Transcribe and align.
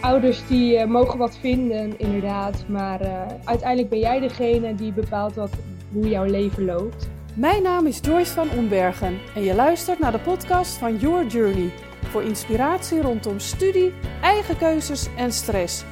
ouders 0.00 0.46
die 0.46 0.78
uh, 0.78 0.84
mogen 0.84 1.18
wat 1.18 1.36
vinden, 1.36 1.98
inderdaad. 1.98 2.64
Maar 2.68 3.02
uh, 3.02 3.22
uiteindelijk 3.44 3.88
ben 3.88 3.98
jij 3.98 4.20
degene 4.20 4.74
die 4.74 4.92
bepaalt 4.92 5.34
wat, 5.34 5.50
hoe 5.92 6.08
jouw 6.08 6.24
leven 6.24 6.64
loopt. 6.64 7.08
Mijn 7.34 7.62
naam 7.62 7.86
is 7.86 7.98
Joyce 8.02 8.32
van 8.32 8.50
Ombergen 8.50 9.18
en 9.34 9.42
je 9.42 9.54
luistert 9.54 9.98
naar 9.98 10.12
de 10.12 10.18
podcast 10.18 10.76
van 10.76 10.96
Your 10.96 11.26
Journey. 11.26 11.70
Voor 12.02 12.22
inspiratie 12.22 13.02
rondom 13.02 13.38
studie, 13.38 13.92
eigen 14.22 14.56
keuzes 14.56 15.08
en 15.16 15.32
stress. 15.32 15.84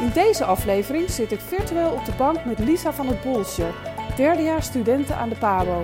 In 0.00 0.10
deze 0.14 0.44
aflevering 0.44 1.10
zit 1.10 1.32
ik 1.32 1.40
virtueel 1.40 1.90
op 1.90 2.04
de 2.04 2.12
bank 2.18 2.44
met 2.44 2.58
Lisa 2.58 2.92
van 2.92 3.06
het 3.06 3.22
Bolsje, 3.22 3.66
derdejaars 4.16 4.66
studenten 4.66 5.16
aan 5.16 5.28
de 5.28 5.36
PABO. 5.36 5.82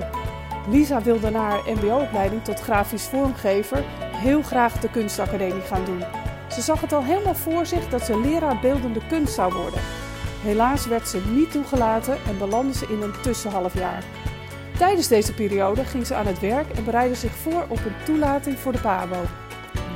Lisa 0.70 1.02
wilde 1.02 1.30
na 1.30 1.41
haar 1.41 1.62
mbo-opleiding 1.66 2.45
tot 2.45 2.61
grafisch 2.61 3.07
vormgever 3.07 3.84
heel 4.23 4.43
graag 4.43 4.80
de 4.80 4.91
kunstacademie 4.91 5.62
gaan 5.62 5.84
doen. 5.84 6.21
Ze 6.53 6.61
zag 6.61 6.80
het 6.80 6.93
al 6.93 7.05
helemaal 7.05 7.34
voor 7.34 7.66
zich 7.66 7.89
dat 7.89 8.03
ze 8.03 8.21
leraar 8.21 8.58
beeldende 8.61 9.00
kunst 9.08 9.35
zou 9.35 9.54
worden. 9.54 9.81
Helaas 10.43 10.86
werd 10.86 11.09
ze 11.09 11.21
niet 11.31 11.50
toegelaten 11.50 12.17
en 12.26 12.39
belandde 12.39 12.75
ze 12.75 12.86
in 12.89 13.03
een 13.03 13.21
tussenhalfjaar. 13.22 14.04
Tijdens 14.79 15.09
deze 15.09 15.35
periode 15.35 15.85
ging 15.85 16.07
ze 16.07 16.14
aan 16.14 16.26
het 16.26 16.40
werk 16.40 16.71
en 16.71 16.85
bereidde 16.85 17.14
zich 17.14 17.32
voor 17.32 17.64
op 17.68 17.79
een 17.79 18.04
toelating 18.04 18.59
voor 18.59 18.73
de 18.73 18.81
PABO. 18.81 19.21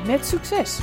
Met 0.06 0.26
succes! 0.26 0.78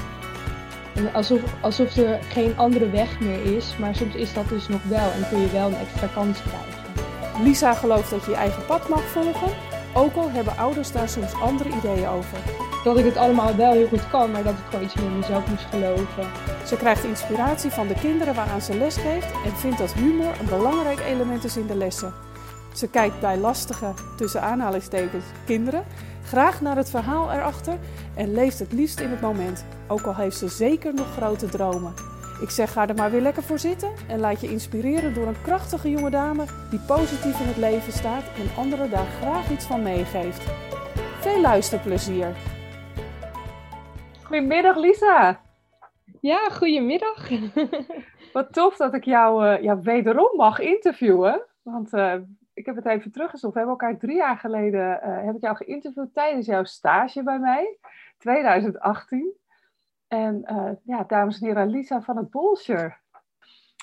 Alsof, 1.13 1.41
alsof 1.61 1.95
er 1.95 2.19
geen 2.23 2.57
andere 2.57 2.89
weg 2.89 3.19
meer 3.19 3.55
is, 3.55 3.77
maar 3.77 3.95
soms 3.95 4.15
is 4.15 4.33
dat 4.33 4.49
dus 4.49 4.67
nog 4.67 4.83
wel 4.83 5.11
en 5.11 5.27
kun 5.29 5.39
je 5.39 5.49
wel 5.49 5.67
een 5.67 5.77
extra 5.77 6.07
kans 6.13 6.39
krijgen. 6.41 7.43
Lisa 7.43 7.73
gelooft 7.73 8.09
dat 8.09 8.23
je 8.23 8.31
je 8.31 8.37
eigen 8.37 8.65
pad 8.65 8.89
mag 8.89 9.03
volgen, 9.03 9.51
ook 9.93 10.15
al 10.15 10.31
hebben 10.31 10.57
ouders 10.57 10.91
daar 10.91 11.09
soms 11.09 11.33
andere 11.33 11.69
ideeën 11.69 12.07
over 12.07 12.37
dat 12.83 12.97
ik 12.97 13.05
het 13.05 13.17
allemaal 13.17 13.55
wel 13.55 13.71
heel 13.71 13.87
goed 13.87 14.09
kan, 14.09 14.31
maar 14.31 14.43
dat 14.43 14.53
ik 14.53 14.65
gewoon 14.69 14.85
iets 14.85 14.95
meer 14.95 15.05
in 15.05 15.17
mezelf 15.17 15.47
moest 15.49 15.65
geloven. 15.69 16.27
Ze 16.65 16.75
krijgt 16.75 17.03
inspiratie 17.03 17.71
van 17.71 17.87
de 17.87 17.93
kinderen 17.93 18.35
waaraan 18.35 18.61
ze 18.61 18.77
les 18.77 18.95
geeft 18.95 19.31
en 19.45 19.57
vindt 19.57 19.77
dat 19.77 19.93
humor 19.93 20.39
een 20.39 20.57
belangrijk 20.57 20.99
element 20.99 21.43
is 21.43 21.57
in 21.57 21.67
de 21.67 21.75
lessen. 21.75 22.13
Ze 22.73 22.87
kijkt 22.87 23.19
bij 23.19 23.37
lastige, 23.37 23.93
tussen 24.15 24.41
aanhalingstekens, 24.41 25.25
kinderen 25.45 25.83
graag 26.23 26.61
naar 26.61 26.75
het 26.75 26.89
verhaal 26.89 27.31
erachter 27.31 27.77
en 28.15 28.33
leeft 28.33 28.59
het 28.59 28.71
liefst 28.71 28.99
in 28.99 29.09
het 29.09 29.21
moment, 29.21 29.65
ook 29.87 30.01
al 30.01 30.15
heeft 30.15 30.37
ze 30.37 30.47
zeker 30.47 30.93
nog 30.93 31.07
grote 31.17 31.45
dromen. 31.45 31.93
Ik 32.41 32.49
zeg 32.49 32.71
ga 32.71 32.87
er 32.87 32.95
maar 32.95 33.11
weer 33.11 33.21
lekker 33.21 33.43
voor 33.43 33.59
zitten 33.59 33.91
en 34.07 34.19
laat 34.19 34.41
je 34.41 34.51
inspireren 34.51 35.13
door 35.13 35.27
een 35.27 35.41
krachtige 35.41 35.89
jonge 35.89 36.09
dame 36.09 36.45
die 36.69 36.79
positief 36.79 37.39
in 37.39 37.47
het 37.47 37.57
leven 37.57 37.93
staat 37.93 38.23
en 38.23 38.61
anderen 38.61 38.89
daar 38.89 39.07
graag 39.21 39.49
iets 39.49 39.65
van 39.65 39.83
meegeeft. 39.83 40.41
Veel 41.19 41.41
luisterplezier! 41.41 42.52
Goedemiddag 44.33 44.75
Lisa. 44.75 45.39
Ja, 46.21 46.49
goedemiddag. 46.49 47.29
Wat 48.33 48.53
tof 48.53 48.77
dat 48.77 48.93
ik 48.93 49.03
jou 49.03 49.45
uh, 49.45 49.61
ja, 49.61 49.79
wederom 49.79 50.35
mag 50.35 50.59
interviewen. 50.59 51.45
Want 51.61 51.93
uh, 51.93 52.15
ik 52.53 52.65
heb 52.65 52.75
het 52.75 52.85
even 52.85 53.11
teruggezocht. 53.11 53.53
We 53.53 53.59
hebben 53.59 53.77
elkaar 53.79 53.99
drie 53.99 54.15
jaar 54.15 54.37
geleden 54.37 54.99
uh, 55.03 55.25
heb 55.25 55.35
ik 55.35 55.41
jou 55.41 55.55
geïnterviewd 55.55 56.13
tijdens 56.13 56.45
jouw 56.45 56.63
stage 56.63 57.23
bij 57.23 57.39
mij, 57.39 57.77
2018. 58.17 59.33
En 60.07 60.45
ja, 60.83 61.03
dames 61.03 61.39
en 61.39 61.47
heren, 61.47 61.69
Lisa 61.69 62.01
van 62.01 62.17
het 62.17 62.29
Bolscher. 62.29 63.01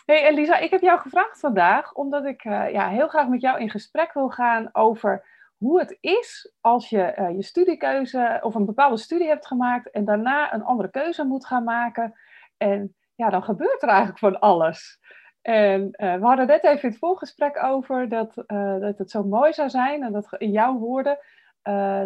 Hey 0.06 0.28
Elisa, 0.28 0.58
ik 0.58 0.70
heb 0.70 0.80
jou 0.80 1.00
gevraagd 1.00 1.40
vandaag 1.40 1.92
omdat 1.92 2.24
ik 2.24 2.42
ja, 2.42 2.88
heel 2.88 3.08
graag 3.08 3.28
met 3.28 3.40
jou 3.40 3.60
in 3.60 3.70
gesprek 3.70 4.12
wil 4.12 4.28
gaan 4.28 4.68
over 4.72 5.24
hoe 5.60 5.78
het 5.78 5.98
is 6.00 6.52
als 6.60 6.88
je 6.88 7.14
uh, 7.18 7.30
je 7.30 7.42
studiekeuze 7.42 8.38
of 8.42 8.54
een 8.54 8.64
bepaalde 8.64 8.96
studie 8.96 9.26
hebt 9.26 9.46
gemaakt 9.46 9.90
en 9.90 10.04
daarna 10.04 10.54
een 10.54 10.62
andere 10.62 10.90
keuze 10.90 11.24
moet 11.24 11.46
gaan 11.46 11.64
maken. 11.64 12.12
En 12.56 12.96
ja, 13.14 13.30
dan 13.30 13.42
gebeurt 13.42 13.82
er 13.82 13.88
eigenlijk 13.88 14.18
van 14.18 14.40
alles. 14.40 14.98
En 15.42 15.82
uh, 15.82 16.14
we 16.14 16.26
hadden 16.26 16.46
net 16.46 16.64
even 16.64 16.82
in 16.82 16.88
het 16.88 16.98
voorgesprek 16.98 17.62
over 17.62 18.08
dat, 18.08 18.36
uh, 18.46 18.80
dat 18.80 18.98
het 18.98 19.10
zo 19.10 19.22
mooi 19.22 19.52
zou 19.52 19.68
zijn, 19.68 20.02
en 20.02 20.12
dat 20.12 20.34
in 20.38 20.50
jouw 20.50 20.78
woorden, 20.78 21.18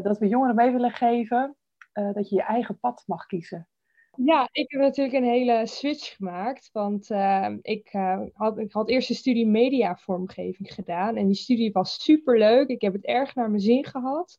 dat 0.03 0.19
we 0.19 0.29
jongeren 0.29 0.55
mee 0.55 0.71
willen 0.73 0.91
geven 0.91 1.57
dat 1.93 2.29
je 2.29 2.35
je 2.35 2.43
eigen 2.43 2.79
pad 2.79 3.03
mag 3.07 3.27
kiezen. 3.27 3.69
Ja, 4.17 4.49
ik 4.53 4.71
heb 4.71 4.81
natuurlijk 4.81 5.17
een 5.17 5.25
hele 5.25 5.67
switch 5.67 6.17
gemaakt. 6.17 6.71
Want 6.73 7.11
uh, 7.11 7.49
ik, 7.63 7.93
uh, 7.93 8.21
had, 8.33 8.59
ik 8.59 8.73
had 8.73 8.89
eerst 8.89 9.11
een 9.11 9.17
studie 9.17 9.47
mediavormgeving 9.47 10.75
gedaan. 10.75 11.17
En 11.17 11.27
die 11.27 11.37
studie 11.37 11.73
was 11.73 12.03
super 12.03 12.39
leuk. 12.39 12.69
Ik 12.69 12.81
heb 12.81 12.93
het 12.93 13.05
erg 13.05 13.35
naar 13.35 13.49
mijn 13.49 13.63
zin 13.63 13.85
gehad. 13.85 14.39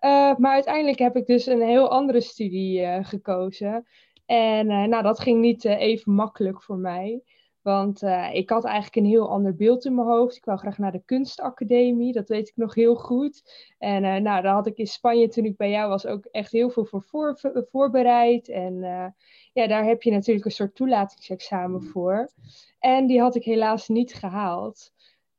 Uh, 0.00 0.36
maar 0.36 0.52
uiteindelijk 0.52 0.98
heb 0.98 1.16
ik 1.16 1.26
dus 1.26 1.46
een 1.46 1.62
heel 1.62 1.90
andere 1.90 2.20
studie 2.20 3.04
gekozen. 3.04 3.86
En 4.26 4.66
nou, 4.66 5.02
dat 5.02 5.20
ging 5.20 5.40
niet 5.40 5.64
even 5.64 6.12
makkelijk 6.12 6.62
voor 6.62 6.78
mij. 6.78 7.22
Want 7.66 8.02
uh, 8.02 8.34
ik 8.34 8.50
had 8.50 8.64
eigenlijk 8.64 8.96
een 8.96 9.12
heel 9.12 9.28
ander 9.28 9.54
beeld 9.54 9.84
in 9.84 9.94
mijn 9.94 10.06
hoofd. 10.06 10.36
Ik 10.36 10.44
wou 10.44 10.58
graag 10.58 10.78
naar 10.78 10.92
de 10.92 11.02
kunstacademie, 11.04 12.12
dat 12.12 12.28
weet 12.28 12.48
ik 12.48 12.56
nog 12.56 12.74
heel 12.74 12.94
goed. 12.94 13.42
En 13.78 14.04
uh, 14.04 14.16
nou, 14.16 14.42
daar 14.42 14.54
had 14.54 14.66
ik 14.66 14.76
in 14.76 14.86
Spanje 14.86 15.28
toen 15.28 15.44
ik 15.44 15.56
bij 15.56 15.70
jou 15.70 15.88
was 15.88 16.06
ook 16.06 16.24
echt 16.24 16.52
heel 16.52 16.70
veel 16.70 16.84
voor, 16.84 17.02
voor 17.02 17.66
voorbereid. 17.70 18.48
En 18.48 18.74
uh, 18.74 19.06
ja, 19.52 19.66
daar 19.66 19.84
heb 19.84 20.02
je 20.02 20.10
natuurlijk 20.10 20.44
een 20.44 20.50
soort 20.50 20.74
toelatingsexamen 20.74 21.82
voor. 21.82 22.30
En 22.78 23.06
die 23.06 23.20
had 23.20 23.34
ik 23.34 23.44
helaas 23.44 23.88
niet 23.88 24.14
gehaald. 24.14 24.92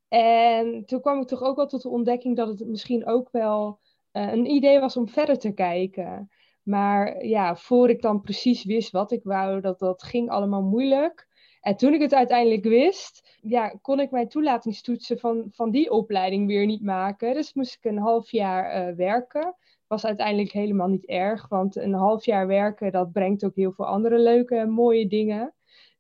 En 0.08 0.86
toen 0.86 1.02
kwam 1.02 1.22
ik 1.22 1.28
toch 1.28 1.42
ook 1.42 1.56
wel 1.56 1.68
tot 1.68 1.82
de 1.82 1.90
ontdekking 1.90 2.36
dat 2.36 2.48
het 2.48 2.68
misschien 2.68 3.06
ook 3.06 3.32
wel 3.32 3.80
een 4.12 4.46
idee 4.46 4.80
was 4.80 4.98
om 4.98 5.10
verder 5.10 5.38
te 5.38 5.52
kijken. 5.52 6.30
Maar 6.64 7.26
ja, 7.26 7.56
voor 7.56 7.90
ik 7.90 8.02
dan 8.02 8.22
precies 8.22 8.64
wist 8.64 8.92
wat 8.92 9.12
ik 9.12 9.24
wou, 9.24 9.62
dat, 9.62 9.80
dat 9.80 10.04
ging 10.04 10.30
allemaal 10.30 10.64
moeilijk. 10.64 11.27
En 11.62 11.76
toen 11.76 11.94
ik 11.94 12.02
het 12.02 12.14
uiteindelijk 12.14 12.64
wist, 12.64 13.38
ja, 13.42 13.68
kon 13.82 14.00
ik 14.00 14.12
mijn 14.12 14.28
toelatingstoetsen 14.28 15.20
van, 15.20 15.46
van 15.50 15.72
die 15.72 15.92
opleiding 15.92 16.48
weer 16.48 16.66
niet 16.66 16.84
maken. 16.84 17.34
Dus 17.34 17.54
moest 17.54 17.76
ik 17.76 17.92
een 17.92 17.98
half 17.98 18.32
jaar 18.32 18.90
uh, 18.90 18.96
werken. 18.96 19.56
Was 19.88 20.06
uiteindelijk 20.06 20.52
helemaal 20.52 20.88
niet 20.88 21.06
erg, 21.06 21.48
want 21.48 21.76
een 21.76 21.94
half 21.94 22.26
jaar 22.26 22.48
werken, 22.48 22.92
dat 22.92 23.12
brengt 23.12 23.46
ook 23.46 23.56
heel 23.56 23.72
veel 23.72 23.86
andere 23.86 24.20
leuke 24.20 24.56
en 24.56 24.70
mooie 24.70 25.08
dingen. 25.08 25.54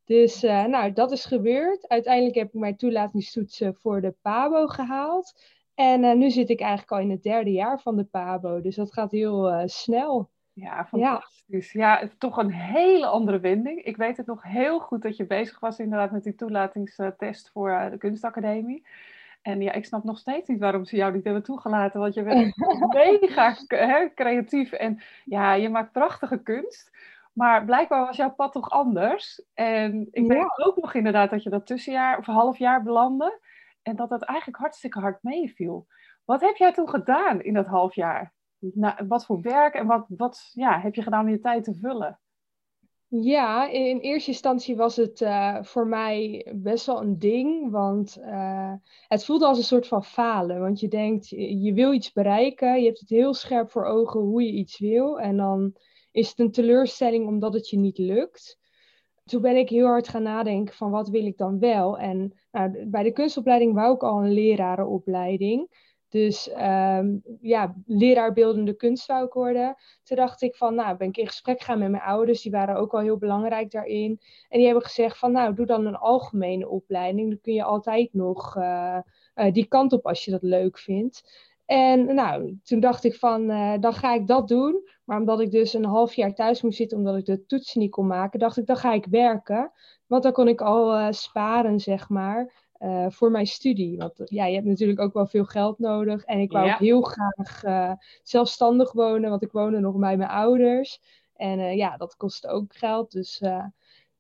Dus 0.06 0.44
uh, 0.44 0.66
nou, 0.66 0.94
dat 0.94 1.12
is 1.12 1.26
gebeurd. 1.26 1.88
Uiteindelijk 1.88 2.36
heb 2.36 2.48
ik 2.48 2.60
mijn 2.60 2.78
toelatingstoetsen 2.78 3.76
voor 3.76 4.02
de 4.02 4.16
PABO 4.22 4.68
gehaald. 4.68 5.42
En 5.76 6.04
uh, 6.04 6.14
nu 6.14 6.30
zit 6.30 6.50
ik 6.50 6.60
eigenlijk 6.60 6.92
al 6.92 7.00
in 7.00 7.10
het 7.10 7.24
derde 7.24 7.52
jaar 7.52 7.82
van 7.82 7.96
de 7.96 8.04
PABO. 8.04 8.62
Dus 8.62 8.76
dat 8.76 8.94
gaat 8.94 9.12
heel 9.12 9.64
snel. 9.66 10.30
Ja, 10.60 10.86
fantastisch. 10.86 11.72
Ja. 11.72 12.00
ja, 12.02 12.10
toch 12.18 12.38
een 12.38 12.52
hele 12.52 13.06
andere 13.06 13.40
wending. 13.40 13.84
Ik 13.84 13.98
weet 13.98 14.18
het 14.18 14.26
nog 14.26 14.44
heel 14.44 14.80
goed 14.80 15.02
dat 15.02 15.18
je 15.18 15.26
bezig 15.26 15.60
was 15.60 15.80
inderdaad 15.80 16.12
met 16.12 16.24
die 16.24 16.36
toelatingstest 16.36 17.50
voor 17.52 17.70
eh, 17.70 17.92
de 17.92 17.98
kunstacademie. 17.98 18.88
En 19.42 19.62
ja, 19.62 19.72
ik 19.72 19.86
snap 19.86 20.04
nog 20.04 20.18
steeds 20.18 20.48
niet 20.48 20.60
waarom 20.60 20.86
ze 20.86 20.96
jou 20.96 21.14
niet 21.14 21.24
hebben 21.24 21.44
toegelaten. 21.44 22.00
Want 22.00 22.14
je 22.14 22.24
bent 22.24 22.56
mega 22.94 23.56
creatief 24.16 24.72
en 24.72 25.02
ja, 25.26 25.54
je 25.54 25.70
maakt 25.70 25.92
prachtige 25.92 26.44
kunst. 26.44 26.92
Maar 27.34 27.66
blijkbaar 27.66 28.06
was 28.06 28.18
jouw 28.18 28.34
pad 28.34 28.52
toch 28.52 28.70
anders. 28.70 29.44
En 29.54 30.08
ik 30.12 30.28
weet 30.28 30.66
ook 30.66 30.78
nog 30.78 30.94
inderdaad 30.94 31.30
dat 31.30 31.44
je 31.44 31.50
dat 31.50 31.66
tussenjaar 31.66 32.18
of 32.18 32.26
half 32.26 32.58
jaar 32.58 32.84
belandde. 32.84 33.40
En 33.82 33.96
dat 33.96 34.10
dat 34.10 34.22
eigenlijk 34.22 34.60
hartstikke 34.60 35.00
hard 35.00 35.24
meeviel. 35.24 35.88
Wat 36.26 36.42
heb 36.42 36.56
jij 36.56 36.74
toen 36.74 36.90
gedaan 36.90 37.42
in 37.42 37.54
dat 37.54 37.68
half 37.68 37.96
jaar? 37.96 38.36
Nou, 38.60 39.08
wat 39.08 39.26
voor 39.26 39.42
werk 39.42 39.74
en 39.74 39.88
wat, 39.88 40.06
wat 40.08 40.50
ja, 40.54 40.80
heb 40.80 40.96
je 40.96 41.02
gedaan 41.02 41.26
om 41.26 41.30
je 41.30 41.40
tijd 41.40 41.64
te 41.64 41.76
vullen? 41.76 42.20
Ja, 43.10 43.68
in 43.70 44.00
eerste 44.00 44.32
instantie 44.32 44.76
was 44.76 44.96
het 44.96 45.22
uh, 45.22 45.64
voor 45.64 45.88
mij 45.88 46.48
best 46.56 46.86
wel 46.86 47.02
een 47.02 47.20
ding, 47.20 47.72
want 47.72 48.18
uh, 48.20 48.74
het 49.08 49.26
voelde 49.26 49.46
als 49.46 49.58
een 49.58 49.64
soort 49.64 49.88
van 49.88 50.04
falen. 50.04 50.60
Want 50.60 50.80
je 50.80 50.88
denkt, 50.88 51.30
je 51.30 51.74
wil 51.74 51.94
iets 51.94 52.12
bereiken, 52.12 52.80
je 52.80 52.86
hebt 52.86 53.00
het 53.00 53.10
heel 53.10 53.34
scherp 53.34 53.72
voor 53.72 53.86
ogen 53.86 54.20
hoe 54.20 54.44
je 54.44 54.52
iets 54.52 54.80
wil. 54.80 55.20
En 55.20 55.38
dan 55.38 55.76
is 56.12 56.30
het 56.30 56.40
een 56.40 56.52
teleurstelling 56.52 57.28
omdat 57.28 57.54
het 57.54 57.70
je 57.70 57.78
niet 57.78 57.98
lukt. 57.98 58.60
Toen 59.24 59.42
ben 59.42 59.58
ik 59.58 59.70
heel 59.70 59.88
hard 59.88 60.08
gaan 60.08 60.24
nadenken 60.24 60.76
van 60.76 60.92
wat 60.92 61.10
wil 61.10 61.26
ik 61.26 61.38
dan 61.38 61.60
wel. 61.60 61.98
En 61.98 62.34
nou, 62.52 62.86
bij 62.86 63.04
de 63.04 63.12
kunstopleiding 63.12 63.74
wou 63.74 63.96
ik 63.96 64.04
al 64.04 64.24
een 64.24 64.32
lerarenopleiding. 64.32 65.68
Dus 66.10 66.50
um, 66.52 67.22
ja, 67.42 67.76
leraar 67.86 68.34
beeldende 68.34 68.74
kunst 68.74 69.06
zou 69.06 69.26
ik 69.26 69.34
worden. 69.34 69.76
Toen 70.04 70.18
dacht 70.18 70.42
ik 70.42 70.56
van, 70.56 70.76
nou, 70.76 70.98
ben 70.98 71.08
ik 71.08 71.18
in 71.18 71.28
gesprek 71.28 71.62
gaan 71.62 71.80
met 71.80 71.92
mijn 71.92 72.04
ouders. 72.04 72.42
Die 72.42 72.52
waren 72.52 72.76
ook 72.76 72.94
al 72.94 73.00
heel 73.00 73.18
belangrijk 73.18 73.72
daarin. 73.72 74.20
En 74.50 74.58
die 74.58 74.66
hebben 74.66 74.84
gezegd 74.84 75.18
van, 75.18 75.32
nou, 75.32 75.54
doe 75.54 75.66
dan 75.66 75.86
een 75.86 75.96
algemene 75.96 76.70
opleiding. 76.70 77.30
Dan 77.30 77.42
kun 77.42 77.54
je 77.54 77.64
altijd 77.64 78.14
nog 78.14 78.56
uh, 78.56 78.98
uh, 79.36 79.52
die 79.54 79.66
kant 79.66 79.94
op 79.94 80.06
als 80.06 80.26
je 80.26 80.32
dat 80.32 80.44
leuk 80.44 80.78
vindt. 80.78 81.46
En 81.66 82.16
nou, 82.16 82.60
toen 82.64 82.80
dacht 82.80 83.04
ik 83.04 83.16
van, 83.16 83.50
uh, 83.50 83.74
dan 83.80 83.94
ga 83.94 84.14
ik 84.14 84.28
dat 84.28 84.48
doen. 84.48 84.90
Maar 85.06 85.20
omdat 85.20 85.40
ik 85.40 85.52
dus 85.52 85.74
een 85.74 85.86
half 85.86 86.14
jaar 86.14 86.34
thuis 86.34 86.62
moest 86.62 86.78
zitten, 86.78 86.98
omdat 86.98 87.18
ik 87.18 87.26
de 87.26 87.46
toetsen 87.46 87.80
niet 87.80 87.92
kon 87.92 88.08
maken, 88.08 88.40
dacht 88.40 88.58
ik, 88.58 88.66
dan 88.66 88.78
ga 88.78 88.94
ik 88.94 89.06
werken. 89.06 89.72
Want 90.06 90.24
dan 90.24 90.32
kon 90.32 90.48
ik 90.48 90.62
al 90.62 91.14
sparen, 91.14 91.80
zeg 91.80 92.10
maar. 92.10 92.67
Uh, 92.80 93.06
voor 93.10 93.32
mijn 93.32 93.48
studie. 93.48 93.98
Want 93.98 94.22
ja, 94.26 94.46
je 94.46 94.54
hebt 94.54 94.68
natuurlijk 94.68 95.00
ook 95.00 95.14
wel 95.14 95.28
veel 95.28 95.46
geld 95.46 95.80
nodig. 95.80 96.24
En 96.24 96.40
ik 96.40 96.52
wou 96.52 96.72
ook 96.72 96.80
heel 96.80 97.02
graag 97.02 97.64
uh, 97.64 97.92
zelfstandig 98.24 98.92
wonen, 98.92 99.30
want 99.30 99.42
ik 99.42 99.52
woonde 99.52 99.80
nog 99.80 99.96
bij 99.96 100.18
mijn 100.18 100.30
ouders. 100.30 101.02
En 101.36 101.60
uh, 101.60 101.76
ja, 101.76 101.98
dat 101.98 102.16
kost 102.16 102.48
ook 102.48 102.76
geld. 102.76 103.12
Dus 103.12 103.42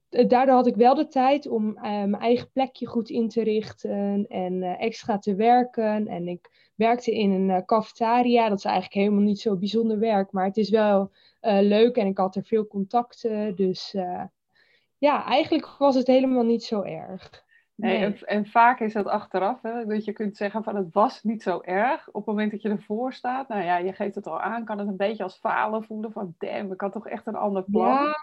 daardoor 0.09 0.55
had 0.55 0.67
ik 0.67 0.75
wel 0.75 0.95
de 0.95 1.07
tijd 1.07 1.47
om 1.47 1.73
mijn 1.81 2.19
eigen 2.19 2.51
plekje 2.51 2.85
goed 2.85 3.09
in 3.09 3.29
te 3.29 3.43
richten 3.43 4.27
en 4.27 4.63
extra 4.63 5.17
te 5.17 5.35
werken. 5.35 6.07
En 6.07 6.27
ik 6.27 6.71
werkte 6.75 7.11
in 7.11 7.31
een 7.31 7.65
cafetaria. 7.65 8.49
Dat 8.49 8.57
is 8.57 8.65
eigenlijk 8.65 8.95
helemaal 8.95 9.23
niet 9.23 9.39
zo 9.39 9.55
bijzonder 9.55 9.99
werk, 9.99 10.31
maar 10.31 10.45
het 10.45 10.57
is 10.57 10.69
wel 10.69 11.11
leuk 11.41 11.95
en 11.95 12.07
ik 12.07 12.17
had 12.17 12.35
er 12.35 12.43
veel 12.43 12.67
contacten. 12.67 13.55
Dus 13.55 13.95
ja, 14.97 15.25
eigenlijk 15.25 15.75
was 15.77 15.95
het 15.95 16.07
helemaal 16.07 16.43
niet 16.43 16.63
zo 16.63 16.81
erg. 16.81 17.45
Nee, 17.77 17.97
En, 17.97 18.17
en, 18.25 18.45
vaak 18.45 18.79
is 18.79 18.93
dat 18.93 19.05
achteraf, 19.05 19.61
hè, 19.61 19.85
dat 19.85 20.05
je 20.05 20.11
kunt 20.11 20.37
zeggen 20.37 20.63
van 20.63 20.75
het 20.75 20.93
was 20.93 21.23
niet 21.23 21.43
zo 21.43 21.61
erg. 21.61 22.07
Op 22.07 22.13
het 22.13 22.25
moment 22.25 22.51
dat 22.51 22.61
je 22.61 22.69
ervoor 22.69 23.13
staat, 23.13 23.47
nou 23.47 23.63
ja, 23.63 23.77
je 23.77 23.93
geeft 23.93 24.15
het 24.15 24.27
al 24.27 24.41
aan, 24.41 24.65
kan 24.65 24.79
het 24.79 24.87
een 24.87 24.97
beetje 24.97 25.23
als 25.23 25.37
falen 25.37 25.83
voelen 25.83 26.11
van 26.11 26.35
damn, 26.37 26.71
ik 26.71 26.81
had 26.81 26.91
toch 26.91 27.07
echt 27.07 27.27
een 27.27 27.35
ander 27.35 27.63
plan. 27.63 27.87
Ja, 27.87 28.15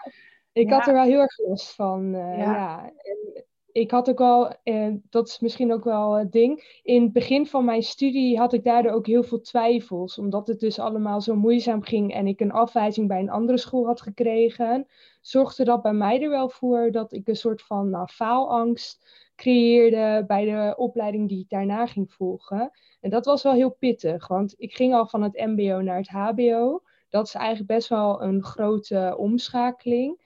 ik 0.51 0.69
had 0.69 0.87
er 0.87 0.93
wel 0.93 1.03
heel 1.03 1.19
erg 1.19 1.37
last 1.37 1.75
van. 1.75 2.13
Uh, 2.13 2.37
ja. 2.37 2.51
ja. 2.51 2.83
En 2.83 3.45
ik 3.71 3.91
had 3.91 4.09
ook 4.09 4.17
wel, 4.17 4.55
uh, 4.63 4.93
dat 5.09 5.27
is 5.27 5.39
misschien 5.39 5.73
ook 5.73 5.83
wel 5.83 6.13
het 6.13 6.31
ding, 6.31 6.79
in 6.83 7.03
het 7.03 7.13
begin 7.13 7.47
van 7.47 7.65
mijn 7.65 7.83
studie 7.83 8.37
had 8.37 8.53
ik 8.53 8.63
daardoor 8.63 8.91
ook 8.91 9.07
heel 9.07 9.23
veel 9.23 9.41
twijfels, 9.41 10.17
omdat 10.17 10.47
het 10.47 10.59
dus 10.59 10.79
allemaal 10.79 11.21
zo 11.21 11.35
moeizaam 11.35 11.81
ging 11.81 12.13
en 12.13 12.27
ik 12.27 12.39
een 12.39 12.51
afwijzing 12.51 13.07
bij 13.07 13.19
een 13.19 13.29
andere 13.29 13.57
school 13.57 13.85
had 13.85 14.01
gekregen, 14.01 14.87
zorgde 15.21 15.63
dat 15.63 15.81
bij 15.81 15.93
mij 15.93 16.21
er 16.21 16.29
wel 16.29 16.49
voor 16.49 16.91
dat 16.91 17.13
ik 17.13 17.27
een 17.27 17.35
soort 17.35 17.61
van 17.61 17.89
nou, 17.89 18.07
faalangst 18.07 19.24
creëerde 19.35 20.23
bij 20.27 20.45
de 20.45 20.73
opleiding 20.77 21.29
die 21.29 21.39
ik 21.39 21.49
daarna 21.49 21.85
ging 21.85 22.11
volgen. 22.11 22.71
En 23.01 23.09
dat 23.09 23.25
was 23.25 23.43
wel 23.43 23.53
heel 23.53 23.69
pittig, 23.79 24.27
want 24.27 24.53
ik 24.57 24.75
ging 24.75 24.93
al 24.93 25.07
van 25.07 25.21
het 25.23 25.33
MBO 25.33 25.81
naar 25.81 25.97
het 25.97 26.09
HBO. 26.09 26.83
Dat 27.09 27.27
is 27.27 27.33
eigenlijk 27.33 27.67
best 27.67 27.89
wel 27.89 28.21
een 28.21 28.43
grote 28.43 29.15
omschakeling. 29.17 30.23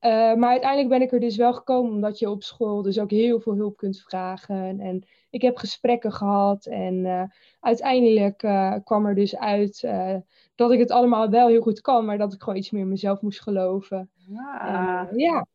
Uh, 0.00 0.10
maar 0.34 0.50
uiteindelijk 0.50 0.88
ben 0.88 1.02
ik 1.02 1.12
er 1.12 1.20
dus 1.20 1.36
wel 1.36 1.52
gekomen 1.52 1.92
omdat 1.92 2.18
je 2.18 2.30
op 2.30 2.42
school 2.42 2.82
dus 2.82 2.98
ook 2.98 3.10
heel 3.10 3.40
veel 3.40 3.54
hulp 3.54 3.76
kunt 3.76 4.00
vragen. 4.00 4.80
En 4.80 5.06
ik 5.30 5.42
heb 5.42 5.56
gesprekken 5.56 6.12
gehad 6.12 6.66
en 6.66 6.94
uh, 6.94 7.22
uiteindelijk 7.60 8.42
uh, 8.42 8.74
kwam 8.84 9.06
er 9.06 9.14
dus 9.14 9.36
uit 9.36 9.86
dat 10.54 10.72
ik 10.72 10.78
het 10.78 10.90
allemaal 10.90 11.30
wel 11.30 11.48
heel 11.48 11.60
goed 11.60 11.80
kan, 11.80 12.04
maar 12.04 12.18
dat 12.18 12.32
ik 12.32 12.42
gewoon 12.42 12.58
iets 12.58 12.70
meer 12.70 12.82
in 12.82 12.88
mezelf 12.88 13.20
moest 13.20 13.42
geloven. 13.42 14.10
Ja. 14.28 15.08
En, 15.08 15.18
ja. 15.18 15.46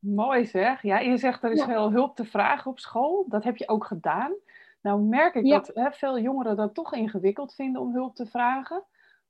Mooi 0.00 0.46
zeg. 0.46 0.82
Ja, 0.82 0.98
je 0.98 1.16
zegt 1.16 1.42
er 1.42 1.52
is 1.52 1.62
veel 1.62 1.90
hulp 1.90 2.16
te 2.16 2.24
vragen 2.24 2.70
op 2.70 2.78
school. 2.78 3.24
Dat 3.28 3.44
heb 3.44 3.56
je 3.56 3.68
ook 3.68 3.84
gedaan. 3.84 4.32
Nou 4.80 5.00
merk 5.00 5.34
ik 5.34 5.48
dat 5.48 5.70
hè, 5.74 5.90
veel 5.92 6.18
jongeren 6.18 6.56
dat 6.56 6.74
toch 6.74 6.94
ingewikkeld 6.94 7.54
vinden 7.54 7.82
om 7.82 7.92
hulp 7.92 8.14
te 8.14 8.26
vragen. 8.26 8.84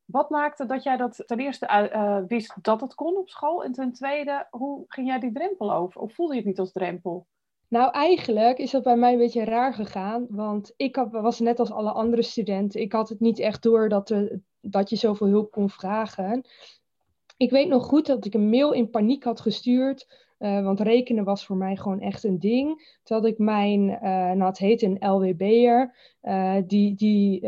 Wat 0.05 0.31
maakte 0.31 0.67
dat 0.67 0.83
jij 0.83 0.97
dat 0.97 1.23
ten 1.27 1.39
eerste 1.39 1.91
uh, 1.95 2.19
wist 2.27 2.55
dat 2.63 2.81
het 2.81 2.95
kon 2.95 3.17
op 3.17 3.29
school? 3.29 3.65
En 3.65 3.73
ten 3.73 3.93
tweede, 3.93 4.47
hoe 4.51 4.85
ging 4.89 5.07
jij 5.07 5.21
die 5.21 5.33
drempel 5.33 5.73
over? 5.73 6.01
Of 6.01 6.15
voelde 6.15 6.33
je 6.33 6.39
het 6.39 6.49
niet 6.49 6.59
als 6.59 6.73
drempel? 6.73 7.27
Nou, 7.69 7.93
eigenlijk 7.93 8.59
is 8.59 8.71
dat 8.71 8.83
bij 8.83 8.97
mij 8.97 9.13
een 9.13 9.19
beetje 9.19 9.45
raar 9.45 9.75
gegaan. 9.75 10.27
Want 10.29 10.73
ik 10.77 11.07
was 11.11 11.41
net 11.41 11.59
als 11.59 11.71
alle 11.71 11.93
andere 11.93 12.23
studenten. 12.23 12.81
Ik 12.81 12.93
had 12.93 13.09
het 13.09 13.21
niet 13.21 13.39
echt 13.39 13.63
door 13.63 13.89
dat, 13.89 14.11
er, 14.11 14.41
dat 14.61 14.91
je 14.91 14.97
zoveel 14.97 15.27
hulp 15.27 15.51
kon 15.51 15.71
vragen. 15.71 16.45
Ik 17.37 17.51
weet 17.51 17.69
nog 17.69 17.87
goed 17.87 18.07
dat 18.07 18.25
ik 18.25 18.35
een 18.35 18.51
mail 18.51 18.73
in 18.73 18.91
paniek 18.91 19.25
had 19.25 19.41
gestuurd 19.41 20.29
uh, 20.41 20.65
want 20.65 20.81
rekenen 20.81 21.25
was 21.25 21.47
voor 21.47 21.57
mij 21.57 21.77
gewoon 21.77 22.01
echt 22.01 22.25
een 22.25 22.39
ding. 22.39 22.99
Toen 23.03 23.17
had 23.17 23.27
ik 23.27 23.39
mijn, 23.39 23.99
uh, 24.03 24.47
het 24.47 24.59
heet 24.59 24.83
een 24.83 24.97
LWB'er, 25.01 25.95
uh, 26.23 26.57
die, 26.67 26.95
die, 26.95 27.47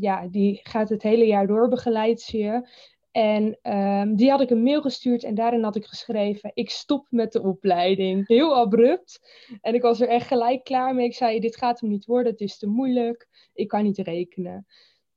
ja, 0.00 0.26
die 0.26 0.60
gaat 0.62 0.88
het 0.88 1.02
hele 1.02 1.26
jaar 1.26 1.46
door 1.46 1.68
begeleid 1.68 2.26
je. 2.26 2.68
En 3.14 3.58
um, 3.62 4.16
die 4.16 4.30
had 4.30 4.40
ik 4.40 4.50
een 4.50 4.62
mail 4.62 4.80
gestuurd 4.80 5.24
en 5.24 5.34
daarin 5.34 5.62
had 5.62 5.76
ik 5.76 5.84
geschreven: 5.84 6.50
Ik 6.54 6.70
stop 6.70 7.06
met 7.10 7.32
de 7.32 7.42
opleiding. 7.42 8.26
Heel 8.26 8.56
abrupt. 8.56 9.20
En 9.60 9.74
ik 9.74 9.82
was 9.82 10.00
er 10.00 10.08
echt 10.08 10.26
gelijk 10.26 10.64
klaar 10.64 10.94
mee. 10.94 11.06
Ik 11.06 11.14
zei: 11.14 11.40
Dit 11.40 11.56
gaat 11.56 11.80
hem 11.80 11.90
niet 11.90 12.04
worden, 12.04 12.32
het 12.32 12.40
is 12.40 12.58
te 12.58 12.66
moeilijk. 12.66 13.28
Ik 13.52 13.68
kan 13.68 13.82
niet 13.82 13.98
rekenen. 13.98 14.66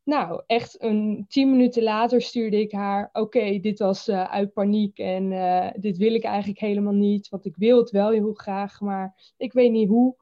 Nou, 0.07 0.44
echt 0.45 0.81
een 0.81 1.25
tien 1.27 1.50
minuten 1.51 1.83
later 1.83 2.21
stuurde 2.21 2.59
ik 2.59 2.71
haar: 2.71 3.09
Oké, 3.13 3.59
dit 3.59 3.80
was 3.80 4.07
uh, 4.07 4.24
uit 4.24 4.54
paniek 4.54 4.98
en 4.98 5.31
uh, 5.31 5.69
dit 5.75 5.98
wil 5.98 6.13
ik 6.13 6.24
eigenlijk 6.24 6.59
helemaal 6.59 6.94
niet. 6.94 7.30
Want 7.30 7.45
ik 7.45 7.56
wil 7.56 7.77
het 7.77 7.89
wel 7.89 8.09
heel 8.09 8.33
graag, 8.33 8.81
maar 8.81 9.33
ik 9.38 9.54
weet 9.54 9.71
niet 9.71 9.88
hoe. 9.88 10.15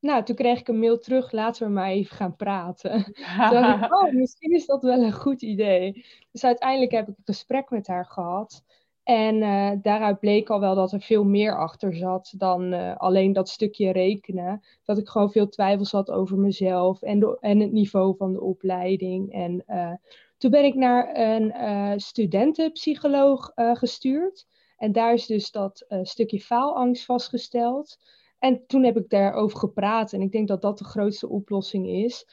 Nou, 0.00 0.24
toen 0.24 0.36
kreeg 0.36 0.58
ik 0.60 0.68
een 0.68 0.78
mail 0.78 0.98
terug: 0.98 1.32
Laten 1.32 1.66
we 1.66 1.72
maar 1.72 1.88
even 1.88 2.16
gaan 2.16 2.36
praten. 2.36 3.04
toen 3.50 3.60
dacht 3.60 3.84
ik: 3.84 3.94
Oh, 4.02 4.12
misschien 4.12 4.52
is 4.52 4.66
dat 4.66 4.82
wel 4.82 5.02
een 5.02 5.12
goed 5.12 5.42
idee. 5.42 6.04
Dus 6.32 6.44
uiteindelijk 6.44 6.92
heb 6.92 7.08
ik 7.08 7.16
een 7.16 7.24
gesprek 7.24 7.70
met 7.70 7.86
haar 7.86 8.06
gehad. 8.06 8.64
En 9.04 9.36
uh, 9.36 9.70
daaruit 9.82 10.20
bleek 10.20 10.50
al 10.50 10.60
wel 10.60 10.74
dat 10.74 10.92
er 10.92 11.00
veel 11.00 11.24
meer 11.24 11.58
achter 11.58 11.94
zat 11.94 12.34
dan 12.36 12.72
uh, 12.72 12.96
alleen 12.96 13.32
dat 13.32 13.48
stukje 13.48 13.92
rekenen. 13.92 14.62
Dat 14.84 14.98
ik 14.98 15.08
gewoon 15.08 15.30
veel 15.30 15.48
twijfels 15.48 15.92
had 15.92 16.10
over 16.10 16.38
mezelf 16.38 17.02
en, 17.02 17.18
de, 17.18 17.36
en 17.40 17.60
het 17.60 17.72
niveau 17.72 18.16
van 18.16 18.32
de 18.32 18.40
opleiding. 18.40 19.32
En 19.32 19.64
uh, 19.68 19.92
toen 20.38 20.50
ben 20.50 20.64
ik 20.64 20.74
naar 20.74 21.16
een 21.16 22.00
studentenpsycholoog 22.00 23.52
gestuurd. 23.54 24.46
En 24.76 24.92
daar 24.92 25.12
is 25.12 25.26
dus 25.26 25.50
dat 25.50 25.86
stukje 26.02 26.40
faalangst 26.40 27.04
vastgesteld. 27.04 27.98
En 28.38 28.66
toen 28.66 28.84
heb 28.84 28.96
ik 28.96 29.08
daarover 29.08 29.58
gepraat. 29.58 30.12
En 30.12 30.20
ik 30.20 30.32
denk 30.32 30.48
dat 30.48 30.62
dat 30.62 30.78
de 30.78 30.84
grootste 30.84 31.28
oplossing 31.28 31.88
is. 31.88 32.26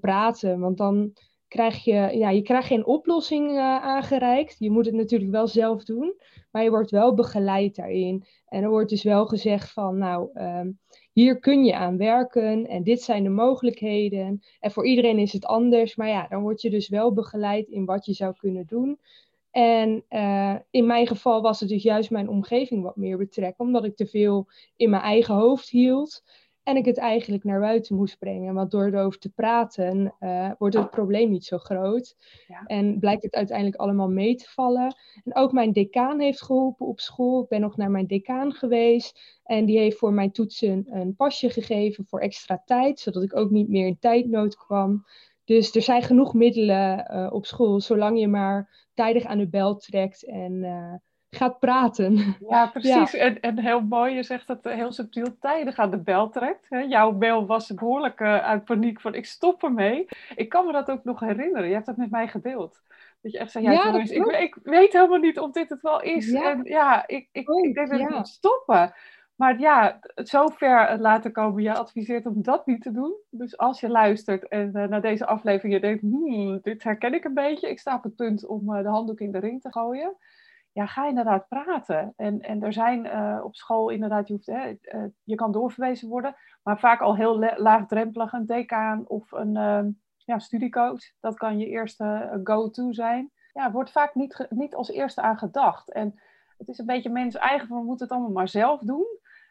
praten. 0.00 0.60
Want 0.60 0.78
dan 0.78 1.12
krijg 1.52 1.84
je, 1.84 2.16
ja, 2.18 2.30
je 2.30 2.42
krijgt 2.42 2.66
geen 2.66 2.86
oplossing 2.86 3.50
uh, 3.50 3.58
aangereikt. 3.82 4.56
Je 4.58 4.70
moet 4.70 4.86
het 4.86 4.94
natuurlijk 4.94 5.30
wel 5.30 5.46
zelf 5.46 5.84
doen, 5.84 6.14
maar 6.50 6.62
je 6.62 6.70
wordt 6.70 6.90
wel 6.90 7.14
begeleid 7.14 7.76
daarin. 7.76 8.24
En 8.48 8.62
er 8.62 8.70
wordt 8.70 8.90
dus 8.90 9.02
wel 9.02 9.26
gezegd 9.26 9.72
van, 9.72 9.98
nou, 9.98 10.30
um, 10.34 10.78
hier 11.12 11.38
kun 11.38 11.64
je 11.64 11.74
aan 11.74 11.96
werken 11.96 12.66
en 12.66 12.82
dit 12.82 13.02
zijn 13.02 13.22
de 13.22 13.28
mogelijkheden. 13.28 14.42
En 14.60 14.70
voor 14.70 14.86
iedereen 14.86 15.18
is 15.18 15.32
het 15.32 15.44
anders, 15.44 15.96
maar 15.96 16.08
ja, 16.08 16.26
dan 16.28 16.42
word 16.42 16.62
je 16.62 16.70
dus 16.70 16.88
wel 16.88 17.12
begeleid 17.12 17.68
in 17.68 17.84
wat 17.84 18.06
je 18.06 18.12
zou 18.12 18.34
kunnen 18.36 18.66
doen. 18.66 18.98
En 19.50 20.04
uh, 20.10 20.56
in 20.70 20.86
mijn 20.86 21.06
geval 21.06 21.42
was 21.42 21.60
het 21.60 21.68
dus 21.68 21.82
juist 21.82 22.10
mijn 22.10 22.28
omgeving 22.28 22.82
wat 22.82 22.96
meer 22.96 23.18
betrekken, 23.18 23.64
omdat 23.64 23.84
ik 23.84 23.96
te 23.96 24.06
veel 24.06 24.46
in 24.76 24.90
mijn 24.90 25.02
eigen 25.02 25.34
hoofd 25.34 25.68
hield. 25.68 26.22
En 26.62 26.76
ik 26.76 26.84
het 26.84 26.98
eigenlijk 26.98 27.44
naar 27.44 27.60
buiten 27.60 27.96
moest 27.96 28.18
brengen. 28.18 28.54
Want 28.54 28.70
door 28.70 28.86
erover 28.86 29.18
te 29.18 29.30
praten 29.30 30.14
uh, 30.20 30.50
wordt 30.58 30.76
het 30.76 30.90
probleem 30.90 31.30
niet 31.30 31.44
zo 31.44 31.58
groot. 31.58 32.16
Ja. 32.48 32.62
En 32.66 32.98
blijkt 32.98 33.22
het 33.22 33.34
uiteindelijk 33.34 33.76
allemaal 33.76 34.08
mee 34.08 34.34
te 34.34 34.48
vallen. 34.48 34.96
En 35.24 35.34
ook 35.34 35.52
mijn 35.52 35.72
decaan 35.72 36.20
heeft 36.20 36.42
geholpen 36.42 36.86
op 36.86 37.00
school. 37.00 37.42
Ik 37.42 37.48
ben 37.48 37.60
nog 37.60 37.76
naar 37.76 37.90
mijn 37.90 38.06
decaan 38.06 38.52
geweest. 38.52 39.40
En 39.44 39.64
die 39.64 39.78
heeft 39.78 39.98
voor 39.98 40.12
mijn 40.12 40.32
toetsen 40.32 40.86
een 40.90 41.16
pasje 41.16 41.50
gegeven 41.50 42.06
voor 42.06 42.20
extra 42.20 42.62
tijd. 42.64 43.00
Zodat 43.00 43.22
ik 43.22 43.36
ook 43.36 43.50
niet 43.50 43.68
meer 43.68 43.86
in 43.86 43.98
tijdnood 43.98 44.56
kwam. 44.56 45.04
Dus 45.44 45.74
er 45.74 45.82
zijn 45.82 46.02
genoeg 46.02 46.34
middelen 46.34 47.10
uh, 47.12 47.32
op 47.32 47.46
school. 47.46 47.80
Zolang 47.80 48.20
je 48.20 48.28
maar 48.28 48.88
tijdig 48.94 49.24
aan 49.24 49.38
de 49.38 49.48
bel 49.48 49.76
trekt 49.76 50.24
en... 50.24 50.52
Uh, 50.52 50.94
gaat 51.36 51.58
praten. 51.58 52.36
Ja, 52.48 52.66
precies. 52.66 53.14
En, 53.14 53.40
en 53.40 53.58
heel 53.58 53.80
mooi, 53.80 54.14
je 54.14 54.22
zegt 54.22 54.46
dat 54.46 54.64
heel 54.64 54.92
subtiel 54.92 55.38
tijdig 55.40 55.76
aan 55.76 55.90
de 55.90 56.02
bel 56.02 56.30
trekt. 56.30 56.66
Jouw 56.88 57.12
bel 57.12 57.46
was 57.46 57.74
behoorlijk 57.74 58.20
uh, 58.20 58.38
uit 58.38 58.64
paniek 58.64 59.00
van 59.00 59.14
ik 59.14 59.26
stop 59.26 59.62
ermee. 59.62 60.06
Ik 60.34 60.48
kan 60.48 60.66
me 60.66 60.72
dat 60.72 60.90
ook 60.90 61.04
nog 61.04 61.20
herinneren. 61.20 61.68
Je 61.68 61.74
hebt 61.74 61.86
dat 61.86 61.96
met 61.96 62.10
mij 62.10 62.28
gedeeld. 62.28 62.82
Dat 63.20 63.32
je 63.32 63.38
echt 63.38 63.50
zei, 63.50 63.64
ja, 63.64 63.72
ja 63.72 63.84
jongens, 63.84 64.10
ik, 64.10 64.26
ik, 64.26 64.58
weet 64.62 64.92
helemaal 64.92 65.18
niet 65.18 65.38
of 65.38 65.50
dit 65.50 65.68
het 65.68 65.80
wel 65.80 66.02
is. 66.02 66.30
Ja. 66.30 66.50
En 66.50 66.60
ja, 66.64 67.06
ik, 67.06 67.28
ik, 67.32 67.50
oh, 67.50 67.66
ik 67.66 67.74
denk 67.74 67.90
dat 67.90 68.00
ik 68.00 68.10
moet 68.10 68.28
stoppen. 68.28 68.94
Maar 69.36 69.60
ja, 69.60 69.98
zover 70.14 70.96
laten 71.00 71.32
komen, 71.32 71.62
je 71.62 71.74
adviseert 71.74 72.26
om 72.26 72.42
dat 72.42 72.66
niet 72.66 72.82
te 72.82 72.92
doen. 72.92 73.14
Dus 73.30 73.58
als 73.58 73.80
je 73.80 73.88
luistert 73.88 74.48
en 74.48 74.70
uh, 74.74 74.86
naar 74.88 75.02
deze 75.02 75.26
aflevering 75.26 75.74
je 75.74 75.80
denkt, 75.80 76.00
hmm, 76.00 76.58
dit 76.62 76.82
herken 76.82 77.14
ik 77.14 77.24
een 77.24 77.34
beetje. 77.34 77.70
Ik 77.70 77.78
sta 77.78 77.94
op 77.94 78.02
het 78.02 78.16
punt 78.16 78.46
om 78.46 78.74
uh, 78.74 78.82
de 78.82 78.88
handdoek 78.88 79.20
in 79.20 79.32
de 79.32 79.38
ring 79.38 79.60
te 79.60 79.72
gooien 79.72 80.16
ja, 80.72 80.86
ga 80.86 81.06
inderdaad 81.06 81.48
praten. 81.48 82.12
En, 82.16 82.40
en 82.40 82.62
er 82.62 82.72
zijn 82.72 83.06
uh, 83.06 83.40
op 83.44 83.54
school 83.54 83.88
inderdaad, 83.88 84.28
je, 84.28 84.32
hoeft, 84.34 84.46
hè, 84.46 84.76
uh, 84.82 85.04
je 85.22 85.34
kan 85.34 85.52
doorverwezen 85.52 86.08
worden, 86.08 86.36
maar 86.62 86.78
vaak 86.78 87.00
al 87.00 87.16
heel 87.16 87.38
laagdrempelig 87.56 88.32
een 88.32 88.46
decaan 88.46 89.08
of 89.08 89.32
een 89.32 89.56
uh, 89.56 89.92
ja, 90.16 90.38
studiecoach. 90.38 91.00
Dat 91.20 91.36
kan 91.36 91.58
je 91.58 91.66
eerste 91.66 92.40
go-to 92.44 92.92
zijn. 92.92 93.30
Ja, 93.52 93.72
wordt 93.72 93.92
vaak 93.92 94.14
niet, 94.14 94.46
niet 94.50 94.74
als 94.74 94.90
eerste 94.90 95.20
aan 95.20 95.38
gedacht. 95.38 95.92
En 95.92 96.20
het 96.58 96.68
is 96.68 96.78
een 96.78 96.86
beetje 96.86 97.10
mens 97.10 97.34
eigen, 97.34 97.68
we 97.68 97.84
moeten 97.84 98.06
het 98.06 98.14
allemaal 98.14 98.32
maar 98.32 98.48
zelf 98.48 98.80
doen. 98.80 99.06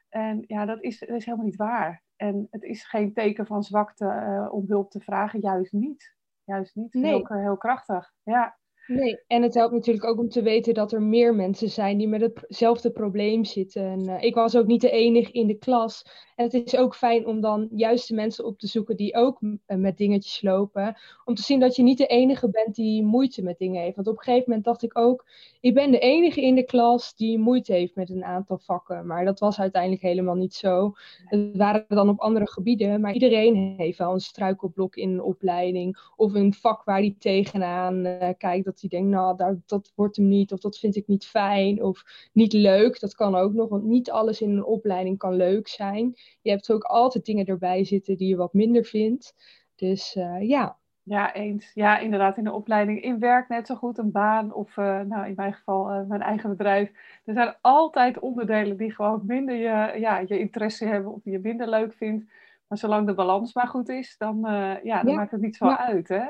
En 0.10 0.44
ja, 0.48 0.66
dat 0.66 0.82
is, 0.82 1.00
dat 1.00 1.10
is 1.10 1.26
helemaal 1.26 1.46
niet 1.46 1.56
waar. 1.56 2.04
En 2.16 2.48
het 2.50 2.64
is 2.64 2.88
geen 2.88 3.14
teken 3.14 3.46
van 3.46 3.64
zwakte 3.64 4.48
om 4.52 4.66
hulp 4.68 4.92
te 4.92 5.00
vragen, 5.00 5.40
juist 5.40 5.74
niet. 5.74 6.16
Juist 6.44 6.76
niet. 6.76 6.94
Nee. 6.94 7.14
Heel, 7.14 7.38
heel 7.38 7.58
krachtig. 7.58 8.14
Ja. 8.24 8.60
Nee, 8.88 9.20
en 9.28 9.42
het 9.42 9.54
helpt 9.54 9.74
natuurlijk 9.74 10.06
ook 10.06 10.20
om 10.20 10.30
te 10.30 10.42
weten 10.42 10.74
dat 10.74 10.92
er 10.92 11.02
meer 11.02 11.36
mensen 11.36 11.70
zijn 11.70 11.98
die 11.98 12.08
met 12.08 12.22
hetzelfde 12.22 12.92
probleem 12.92 13.46
zitten. 13.46 13.84
En, 13.84 14.10
uh, 14.10 14.24
ik 14.24 14.36
was 14.36 14.56
ook 14.56 14.68
niet 14.68 14.82
de 14.82 14.90
enige 14.90 15.32
in 15.32 15.48
de 15.48 15.58
klas. 15.58 16.06
En 16.36 16.44
het 16.44 16.54
is 16.54 16.78
ook 16.78 16.96
fijn 16.96 17.26
om 17.26 17.42
dan 17.42 17.68
juist 17.72 18.08
de 18.08 18.14
mensen 18.14 18.46
op 18.46 18.60
te 18.60 18.68
zoeken 18.68 18.96
die 18.96 19.16
ook 19.16 19.42
uh, 19.42 19.78
met 19.78 19.98
dingetjes 19.98 20.42
lopen. 20.42 20.98
Om 21.26 21.36
te 21.36 21.42
zien 21.42 21.60
dat 21.60 21.76
je 21.76 21.84
niet 21.84 21.98
de 21.98 22.06
enige 22.06 22.50
bent 22.50 22.76
die 22.76 23.04
moeite 23.04 23.44
met 23.44 23.58
dingen 23.58 23.82
heeft. 23.82 23.96
Want 23.96 24.08
op 24.08 24.18
een 24.18 24.24
gegeven 24.24 24.46
moment 24.48 24.66
dacht 24.66 24.84
ik 24.84 24.98
ook, 24.98 25.26
ik 25.60 25.74
ben 25.74 25.92
de 25.92 26.00
enige 26.00 26.42
in 26.42 26.56
de 26.56 26.64
klas 26.64 27.16
die 27.16 27.38
moeite 27.40 27.74
heeft 27.74 27.96
met 27.96 28.10
een 28.10 28.24
aantal 28.24 28.58
vakken. 28.58 29.08
Maar 29.08 29.26
dat 29.26 29.40
was 29.40 29.60
uiteindelijk 29.60 30.02
helemaal 30.02 30.36
niet 30.36 30.54
zo. 30.54 30.94
Het 31.26 31.58
waren 31.58 31.86
dan 31.88 32.10
op 32.10 32.20
andere 32.20 32.48
gebieden. 32.50 33.02
Maar 33.02 33.14
iedereen 33.14 33.74
heeft 33.78 33.98
wel 33.98 34.14
een 34.14 34.20
struikelblok 34.20 34.96
in 34.96 35.10
een 35.10 35.22
opleiding. 35.22 35.98
Of 36.16 36.34
een 36.34 36.54
vak 36.54 36.84
waar 36.84 37.00
hij 37.00 37.16
tegenaan 37.20 38.06
uh, 38.06 38.30
kijkt. 38.38 38.66
Dat 38.72 38.82
hij 38.82 38.90
denkt, 38.90 39.10
nou, 39.10 39.38
daar, 39.38 39.58
dat 39.66 39.92
wordt 39.96 40.16
hem 40.16 40.28
niet. 40.28 40.52
Of 40.52 40.60
dat 40.60 40.78
vind 40.78 40.96
ik 40.96 41.08
niet 41.08 41.26
fijn. 41.26 41.84
Of 41.84 42.30
niet 42.34 42.54
leuk. 42.54 43.00
Dat 43.00 43.16
kan 43.16 43.36
ook 43.36 43.54
nog. 43.54 43.70
Want 43.70 43.84
niet 43.84 44.12
alles 44.12 44.42
in 44.42 44.50
een 44.50 44.64
opleiding 44.64 45.18
kan 45.18 45.36
leuk 45.36 45.68
zijn. 45.68 46.16
Je 46.42 46.50
hebt 46.50 46.72
ook 46.72 46.84
altijd 46.84 47.26
dingen 47.26 47.46
erbij 47.46 47.86
zitten 47.86 48.18
die 48.18 48.28
je 48.28 48.36
wat 48.36 48.54
minder 48.54 48.86
vindt. 48.86 49.36
Dus 49.76 50.16
uh, 50.16 50.48
ja. 50.48 50.78
Ja, 51.04 51.34
eens. 51.34 51.72
Ja, 51.74 51.98
inderdaad, 51.98 52.38
in 52.38 52.44
de 52.44 52.52
opleiding. 52.52 53.02
In 53.02 53.20
werk 53.20 53.50
net 53.50 53.68
zo 53.68 53.76
goed, 53.76 53.98
een 53.98 54.12
baan 54.12 54.54
of 54.54 54.78
uh, 54.78 55.00
nou, 55.02 55.28
in 55.28 55.34
mijn 55.36 55.54
geval 55.54 55.92
uh, 55.92 56.08
mijn 56.08 56.22
eigen 56.22 56.50
bedrijf. 56.50 56.92
Er 57.26 57.34
zijn 57.34 57.56
altijd 57.62 58.20
onderdelen 58.20 58.78
die 58.78 58.96
gewoon 58.96 59.22
minder 59.26 59.56
je, 59.56 60.00
ja, 60.00 60.20
je 60.20 60.40
interesse 60.40 60.86
hebben 60.86 61.12
of 61.12 61.22
die 61.22 61.32
je 61.32 61.40
minder 61.40 61.70
leuk 61.70 61.94
vindt. 61.94 62.32
Maar 62.68 62.78
zolang 62.78 63.08
de 63.08 63.14
balans 63.14 63.54
maar 63.54 63.68
goed 63.68 63.90
is, 63.90 64.18
dan, 64.18 64.40
ja, 64.84 65.04
dan 65.04 65.12
ja. 65.12 65.16
maakt 65.16 65.32
het 65.32 65.42
niet 65.42 65.56
zo 65.56 65.66
ja. 65.66 65.78
uit. 65.80 66.08
Hè? 66.08 66.24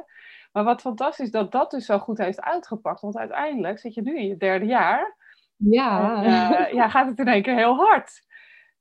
Maar 0.51 0.63
wat 0.63 0.81
fantastisch 0.81 1.31
dat 1.31 1.51
dat 1.51 1.71
dus 1.71 1.85
zo 1.85 1.99
goed 1.99 2.17
heeft 2.17 2.41
uitgepakt. 2.41 3.01
Want 3.01 3.17
uiteindelijk 3.17 3.79
zit 3.79 3.93
je 3.93 4.01
nu 4.01 4.17
in 4.17 4.27
je 4.27 4.37
derde 4.37 4.65
jaar. 4.65 5.17
Ja. 5.55 6.15
En, 6.23 6.75
ja, 6.75 6.89
gaat 6.89 7.07
het 7.07 7.19
in 7.19 7.27
één 7.27 7.41
keer 7.41 7.55
heel 7.55 7.75
hard. 7.75 8.21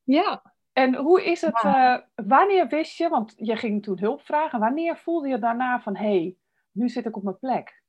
Ja. 0.02 0.52
En 0.72 0.94
hoe 0.94 1.24
is 1.24 1.40
het, 1.40 1.60
ja. 1.62 1.96
uh, 1.96 2.26
wanneer 2.26 2.66
wist 2.66 2.96
je, 2.96 3.08
want 3.08 3.32
je 3.36 3.56
ging 3.56 3.82
toen 3.82 3.98
hulp 3.98 4.22
vragen, 4.22 4.58
wanneer 4.58 4.96
voelde 4.96 5.28
je 5.28 5.38
daarna 5.38 5.80
van, 5.80 5.96
hé, 5.96 6.04
hey, 6.04 6.36
nu 6.72 6.88
zit 6.88 7.06
ik 7.06 7.16
op 7.16 7.22
mijn 7.22 7.38
plek? 7.38 7.82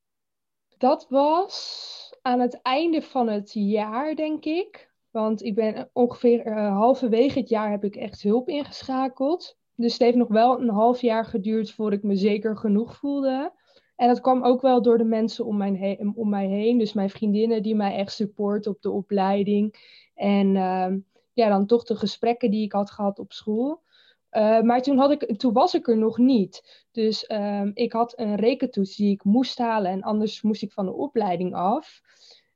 Dat 0.77 1.07
was 1.09 2.17
aan 2.21 2.39
het 2.39 2.61
einde 2.61 3.01
van 3.01 3.27
het 3.27 3.51
jaar, 3.53 4.15
denk 4.15 4.45
ik. 4.45 4.89
Want 5.09 5.43
ik 5.43 5.55
ben 5.55 5.89
ongeveer 5.93 6.45
uh, 6.45 6.77
halverwege 6.77 7.39
het 7.39 7.49
jaar 7.49 7.69
heb 7.69 7.83
ik 7.83 7.95
echt 7.95 8.21
hulp 8.21 8.49
ingeschakeld. 8.49 9.57
Dus 9.75 9.93
het 9.93 10.01
heeft 10.01 10.17
nog 10.17 10.27
wel 10.27 10.61
een 10.61 10.69
half 10.69 11.01
jaar 11.01 11.25
geduurd 11.25 11.71
voordat 11.71 11.99
ik 11.99 12.05
me 12.05 12.15
zeker 12.15 12.57
genoeg 12.57 12.95
voelde. 12.95 13.53
En 14.01 14.07
dat 14.07 14.21
kwam 14.21 14.43
ook 14.43 14.61
wel 14.61 14.81
door 14.81 14.97
de 14.97 15.03
mensen 15.03 15.45
om, 15.45 15.57
mijn 15.57 16.13
om 16.15 16.29
mij 16.29 16.47
heen. 16.47 16.77
Dus 16.77 16.93
mijn 16.93 17.09
vriendinnen 17.09 17.63
die 17.63 17.75
mij 17.75 17.95
echt 17.95 18.11
supporten 18.11 18.71
op 18.71 18.81
de 18.81 18.91
opleiding. 18.91 19.75
En 20.15 20.55
uh, 20.55 20.87
ja, 21.33 21.49
dan 21.49 21.65
toch 21.65 21.83
de 21.83 21.95
gesprekken 21.95 22.51
die 22.51 22.63
ik 22.63 22.71
had 22.71 22.91
gehad 22.91 23.19
op 23.19 23.33
school. 23.33 23.81
Uh, 24.31 24.61
maar 24.61 24.81
toen, 24.81 24.97
had 24.97 25.11
ik, 25.11 25.37
toen 25.37 25.53
was 25.53 25.73
ik 25.73 25.87
er 25.87 25.97
nog 25.97 26.17
niet. 26.17 26.85
Dus 26.91 27.25
uh, 27.27 27.69
ik 27.73 27.93
had 27.93 28.19
een 28.19 28.35
rekentoets 28.35 28.95
die 28.95 29.11
ik 29.11 29.23
moest 29.23 29.57
halen. 29.57 29.91
En 29.91 30.01
anders 30.01 30.41
moest 30.41 30.61
ik 30.61 30.71
van 30.71 30.85
de 30.85 30.93
opleiding 30.93 31.55
af. 31.55 32.01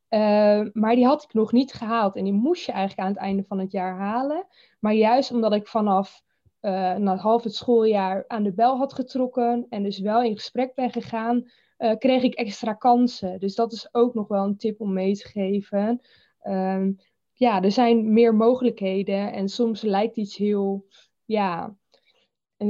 Uh, 0.10 0.66
maar 0.74 0.96
die 0.96 1.06
had 1.06 1.24
ik 1.24 1.34
nog 1.34 1.52
niet 1.52 1.74
gehaald. 1.74 2.16
En 2.16 2.24
die 2.24 2.34
moest 2.34 2.66
je 2.66 2.72
eigenlijk 2.72 3.08
aan 3.08 3.14
het 3.14 3.24
einde 3.24 3.44
van 3.44 3.60
het 3.60 3.72
jaar 3.72 3.98
halen. 3.98 4.48
Maar 4.80 4.94
juist 4.94 5.32
omdat 5.32 5.54
ik 5.54 5.68
vanaf 5.68 6.24
uh, 6.66 6.96
na 6.96 7.16
half 7.16 7.44
het 7.44 7.56
schooljaar 7.56 8.24
aan 8.28 8.44
de 8.44 8.54
bel 8.54 8.78
had 8.78 8.94
getrokken 8.94 9.66
en 9.70 9.84
dus 9.84 10.00
wel 10.00 10.22
in 10.22 10.36
gesprek 10.36 10.76
ben 10.76 10.92
gegaan, 10.92 11.50
uh, 11.78 11.98
kreeg 11.98 12.24
ik 12.24 12.34
extra 12.34 12.74
kansen. 12.74 13.40
Dus 13.40 13.56
dat 13.56 13.72
is 13.72 13.90
ook 13.92 14.14
nog 14.14 14.28
wel 14.28 14.44
een 14.44 14.58
tip 14.58 14.82
om 14.82 14.94
mee 14.94 15.16
te 15.16 15.28
geven. 15.28 16.02
Uh, 16.44 16.88
ja, 17.34 17.62
er 17.62 17.72
zijn 17.72 18.14
meer 18.14 18.36
mogelijkheden 18.36 19.34
en 19.34 19.50
soms 19.50 19.82
lijkt 19.82 20.18
iets 20.18 20.38
heel, 20.38 20.86
ja, 21.26 21.76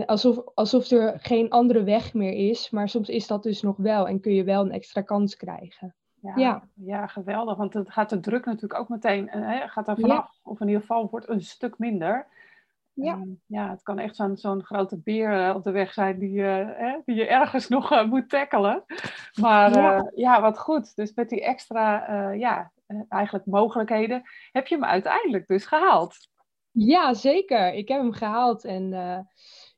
alsof, 0.06 0.42
alsof 0.54 0.92
er 0.92 1.20
geen 1.20 1.50
andere 1.50 1.84
weg 1.84 2.14
meer 2.14 2.50
is, 2.50 2.70
maar 2.70 2.90
soms 2.90 3.10
is 3.10 3.28
dat 3.28 3.44
dus 3.44 3.62
nog 3.62 3.78
wel 3.78 4.08
en 4.08 4.20
kun 4.20 4.34
je 4.34 4.44
wel 4.44 4.62
een 4.62 4.72
extra 4.72 5.02
kans 5.02 5.36
krijgen. 5.36 5.96
Ja, 6.22 6.34
ja. 6.36 6.68
ja 6.74 7.08
geweldig, 7.08 7.58
want 7.58 7.74
het 7.74 7.92
gaat 7.92 8.10
de 8.10 8.20
druk 8.20 8.46
natuurlijk 8.46 8.80
ook 8.80 8.90
meteen, 8.90 9.30
hè, 9.30 9.68
gaat 9.68 9.86
daar 9.86 10.00
vanaf, 10.00 10.40
ja. 10.44 10.50
of 10.52 10.60
in 10.60 10.68
ieder 10.68 10.82
geval 10.82 11.10
wordt 11.10 11.30
een 11.30 11.42
stuk 11.42 11.78
minder. 11.78 12.28
Ja. 12.96 13.26
Ja, 13.48 13.70
het 13.70 13.84
kan 13.84 14.00
echt 14.00 14.16
zo'n 14.16 14.38
zo'n 14.38 14.64
grote 14.64 14.98
beer 14.98 15.48
uh, 15.48 15.56
op 15.56 15.64
de 15.64 15.72
weg 15.72 15.94
zijn 15.94 16.20
die, 16.20 16.38
uh, 16.38 16.68
hè, 16.78 16.98
die 17.06 17.16
je 17.16 17.28
ergens 17.28 17.68
nog 17.76 17.92
uh, 17.92 18.06
moet 18.06 18.30
tackelen. 18.30 18.84
Maar 19.42 19.74
ja. 19.74 20.12
ja. 20.16 20.42
wat 20.42 20.60
goed. 20.60 20.96
Dus 20.96 21.14
met 21.14 21.30
die 21.30 21.44
extra 21.44 22.32
ja, 22.32 22.72
eigenlijk 23.10 23.46
mogelijkheden 23.46 24.22
heb 24.52 24.68
je 24.68 24.76
hem 24.76 24.86
uiteindelijk 24.86 25.48
dus 25.48 25.66
gehaald. 25.66 26.16
Ja, 26.72 27.14
zeker. 27.14 27.74
Ik 27.74 27.88
heb 27.88 28.02
hem 28.02 28.14
gehaald 28.14 28.66
en 28.66 28.94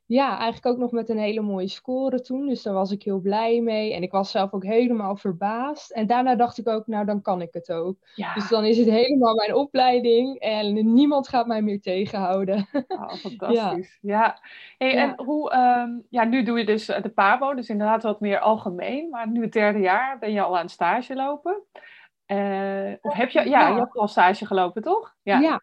ja, 0.07 0.29
eigenlijk 0.29 0.65
ook 0.65 0.77
nog 0.77 0.91
met 0.91 1.09
een 1.09 1.17
hele 1.17 1.41
mooie 1.41 1.67
score 1.67 2.21
toen. 2.21 2.47
Dus 2.47 2.61
daar 2.61 2.73
was 2.73 2.91
ik 2.91 3.03
heel 3.03 3.19
blij 3.19 3.61
mee. 3.61 3.93
En 3.93 4.03
ik 4.03 4.11
was 4.11 4.31
zelf 4.31 4.53
ook 4.53 4.63
helemaal 4.63 5.15
verbaasd. 5.15 5.91
En 5.91 6.07
daarna 6.07 6.35
dacht 6.35 6.57
ik 6.57 6.67
ook, 6.67 6.87
nou 6.87 7.05
dan 7.05 7.21
kan 7.21 7.41
ik 7.41 7.53
het 7.53 7.71
ook. 7.71 7.97
Ja. 8.15 8.33
Dus 8.33 8.49
dan 8.49 8.65
is 8.65 8.77
het 8.77 8.89
helemaal 8.89 9.35
mijn 9.35 9.53
opleiding. 9.53 10.39
En 10.39 10.93
niemand 10.93 11.27
gaat 11.27 11.47
mij 11.47 11.61
meer 11.61 11.81
tegenhouden. 11.81 12.67
Oh, 12.87 13.13
fantastisch. 13.27 13.97
Ja. 14.01 14.21
ja. 14.21 14.39
Hey, 14.77 14.93
ja. 14.93 15.01
En 15.01 15.25
hoe, 15.25 15.53
um, 15.53 16.05
ja, 16.09 16.23
nu 16.23 16.43
doe 16.43 16.57
je 16.57 16.65
dus 16.65 16.85
de 16.85 17.11
PABO. 17.15 17.53
Dus 17.53 17.69
inderdaad 17.69 18.03
wat 18.03 18.19
meer 18.19 18.39
algemeen. 18.39 19.09
Maar 19.09 19.29
nu 19.29 19.41
het 19.41 19.53
derde 19.53 19.79
jaar 19.79 20.19
ben 20.19 20.31
je 20.31 20.41
al 20.41 20.57
aan 20.57 20.69
stage 20.69 21.15
lopen. 21.15 21.63
Uh, 22.27 22.93
of 23.01 23.13
heb 23.13 23.29
je, 23.29 23.49
ja, 23.49 23.67
je 23.67 23.79
hebt 23.79 23.97
al 23.97 24.07
stage 24.07 24.45
gelopen, 24.45 24.81
toch? 24.81 25.15
Ja. 25.23 25.61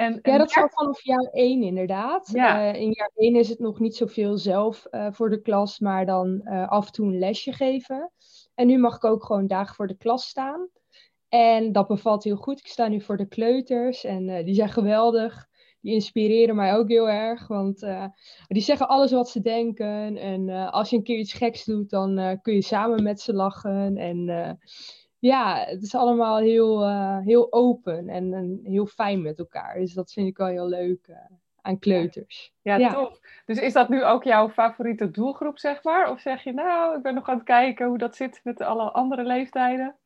Ja. 0.00 0.06
En, 0.06 0.18
ja, 0.22 0.38
dat 0.38 0.54
al 0.54 0.68
vanaf 0.68 1.02
jaar 1.02 1.28
1 1.32 1.62
inderdaad. 1.62 2.30
Ja. 2.32 2.72
Uh, 2.72 2.80
in 2.80 2.90
jaar 2.92 3.10
1 3.14 3.36
is 3.36 3.48
het 3.48 3.58
nog 3.58 3.78
niet 3.78 3.96
zoveel 3.96 4.36
zelf 4.38 4.86
uh, 4.90 5.06
voor 5.10 5.30
de 5.30 5.40
klas, 5.40 5.78
maar 5.78 6.06
dan 6.06 6.40
uh, 6.44 6.68
af 6.68 6.86
en 6.86 6.92
toe 6.92 7.06
een 7.06 7.18
lesje 7.18 7.52
geven. 7.52 8.12
En 8.54 8.66
nu 8.66 8.78
mag 8.78 8.96
ik 8.96 9.04
ook 9.04 9.24
gewoon 9.24 9.46
dagen 9.46 9.74
voor 9.74 9.86
de 9.86 9.96
klas 9.96 10.28
staan. 10.28 10.68
En 11.28 11.72
dat 11.72 11.86
bevalt 11.86 12.24
heel 12.24 12.36
goed. 12.36 12.58
Ik 12.58 12.66
sta 12.66 12.88
nu 12.88 13.00
voor 13.00 13.16
de 13.16 13.28
kleuters 13.28 14.04
en 14.04 14.44
die 14.44 14.54
zijn 14.54 14.68
geweldig. 14.68 15.48
Die 15.80 15.92
inspireren 15.94 16.56
mij 16.56 16.74
ook 16.74 16.88
heel 16.88 17.08
erg, 17.08 17.46
want 17.46 17.86
die 18.48 18.62
zeggen 18.62 18.88
alles 18.88 19.12
wat 19.12 19.28
ze 19.28 19.40
denken. 19.40 20.16
En 20.16 20.48
als 20.70 20.90
je 20.90 20.96
een 20.96 21.02
keer 21.02 21.18
iets 21.18 21.32
geks 21.32 21.64
doet, 21.64 21.90
dan 21.90 22.38
kun 22.42 22.54
je 22.54 22.62
samen 22.62 23.02
met 23.02 23.20
ze 23.20 23.32
lachen. 23.32 23.96
En 23.96 24.58
ja, 25.20 25.64
het 25.64 25.82
is 25.82 25.94
allemaal 25.94 26.38
heel, 26.38 26.82
uh, 26.82 27.18
heel 27.18 27.52
open 27.52 28.08
en, 28.08 28.34
en, 28.34 28.60
heel 28.62 28.86
fijn 28.86 29.22
met 29.22 29.38
elkaar. 29.38 29.78
Dus 29.78 29.92
dat 29.92 30.12
vind 30.12 30.26
ik 30.26 30.36
wel 30.36 30.46
heel 30.46 30.68
leuk 30.68 31.06
uh, 31.08 31.16
aan 31.60 31.78
kleuters. 31.78 32.54
Ja, 32.62 32.76
ja, 32.76 32.92
tof. 32.92 33.20
Dus 33.44 33.58
is 33.58 33.72
dat 33.72 33.88
nu 33.88 34.04
ook 34.04 34.24
jouw 34.24 34.48
favoriete 34.48 35.10
doelgroep, 35.10 35.58
zeg 35.58 35.82
maar? 35.82 36.10
Of 36.10 36.20
zeg 36.20 36.44
je, 36.44 36.52
nou, 36.52 36.96
ik 36.96 37.02
ben 37.02 37.14
nog 37.14 37.28
aan 37.28 37.36
het 37.36 37.44
kijken 37.44 37.86
hoe 37.86 37.98
dat 37.98 38.16
zit 38.16 38.40
met 38.44 38.60
alle 38.60 38.90
andere 38.90 39.24
leeftijden? 39.24 39.96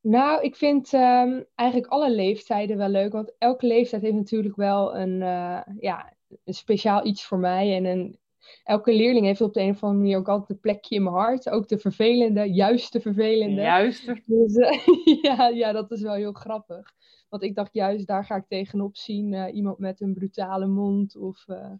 Nou, 0.00 0.42
ik 0.42 0.56
vind 0.56 0.92
um, 0.92 1.46
eigenlijk 1.54 1.90
alle 1.90 2.10
leeftijden 2.10 2.76
wel 2.76 2.88
leuk. 2.88 3.12
Want 3.12 3.34
elke 3.38 3.66
leeftijd 3.66 4.02
heeft 4.02 4.14
natuurlijk 4.14 4.56
wel 4.56 4.96
een, 4.96 5.20
uh, 5.20 5.60
ja, 5.78 6.12
een 6.44 6.54
speciaal 6.54 7.06
iets 7.06 7.24
voor 7.24 7.38
mij. 7.38 7.76
En 7.76 7.84
een, 7.84 8.18
elke 8.64 8.92
leerling 8.92 9.26
heeft 9.26 9.40
op 9.40 9.54
de 9.54 9.60
een 9.60 9.70
of 9.70 9.82
andere 9.82 10.02
manier 10.02 10.18
ook 10.18 10.28
altijd 10.28 10.50
een 10.50 10.60
plekje 10.60 10.94
in 10.94 11.02
mijn 11.02 11.14
hart. 11.14 11.50
Ook 11.50 11.68
de 11.68 11.78
vervelende, 11.78 12.52
juist 12.52 12.92
de 12.92 13.00
vervelende. 13.00 13.60
Juist. 13.60 14.06
Dus, 14.26 14.54
uh, 14.54 14.78
ja, 15.22 15.48
ja, 15.48 15.72
dat 15.72 15.90
is 15.90 16.02
wel 16.02 16.14
heel 16.14 16.32
grappig. 16.32 16.94
Want 17.28 17.42
ik 17.42 17.54
dacht 17.54 17.74
juist, 17.74 18.06
daar 18.06 18.24
ga 18.24 18.36
ik 18.36 18.46
tegenop 18.48 18.96
zien. 18.96 19.32
Uh, 19.32 19.54
iemand 19.54 19.78
met 19.78 20.00
een 20.00 20.14
brutale 20.14 20.66
mond. 20.66 21.16
Of, 21.16 21.44
uh... 21.48 21.70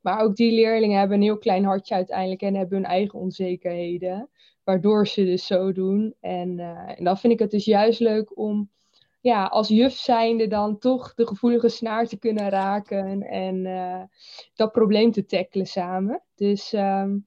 Maar 0.00 0.20
ook 0.20 0.36
die 0.36 0.52
leerlingen 0.52 0.98
hebben 0.98 1.16
een 1.16 1.22
heel 1.22 1.38
klein 1.38 1.64
hartje 1.64 1.94
uiteindelijk. 1.94 2.42
En 2.42 2.54
hebben 2.54 2.76
hun 2.76 2.86
eigen 2.86 3.18
onzekerheden. 3.18 4.30
Waardoor 4.64 5.06
ze 5.06 5.24
dus 5.24 5.46
zo 5.46 5.72
doen. 5.72 6.14
En, 6.20 6.58
en 6.96 7.04
dan 7.04 7.18
vind 7.18 7.32
ik 7.32 7.38
het 7.38 7.50
dus 7.50 7.64
juist 7.64 8.00
leuk 8.00 8.38
om 8.38 8.70
ja, 9.26 9.44
als 9.44 9.68
juf 9.68 9.92
zijnde 9.92 10.46
dan 10.46 10.78
toch 10.78 11.14
de 11.14 11.26
gevoelige 11.26 11.68
snaar 11.68 12.06
te 12.06 12.18
kunnen 12.18 12.48
raken 12.48 13.22
en 13.22 13.64
uh, 13.64 14.02
dat 14.54 14.72
probleem 14.72 15.10
te 15.10 15.26
tackelen 15.26 15.66
samen. 15.66 16.22
Dus 16.34 16.72
um, 16.72 17.26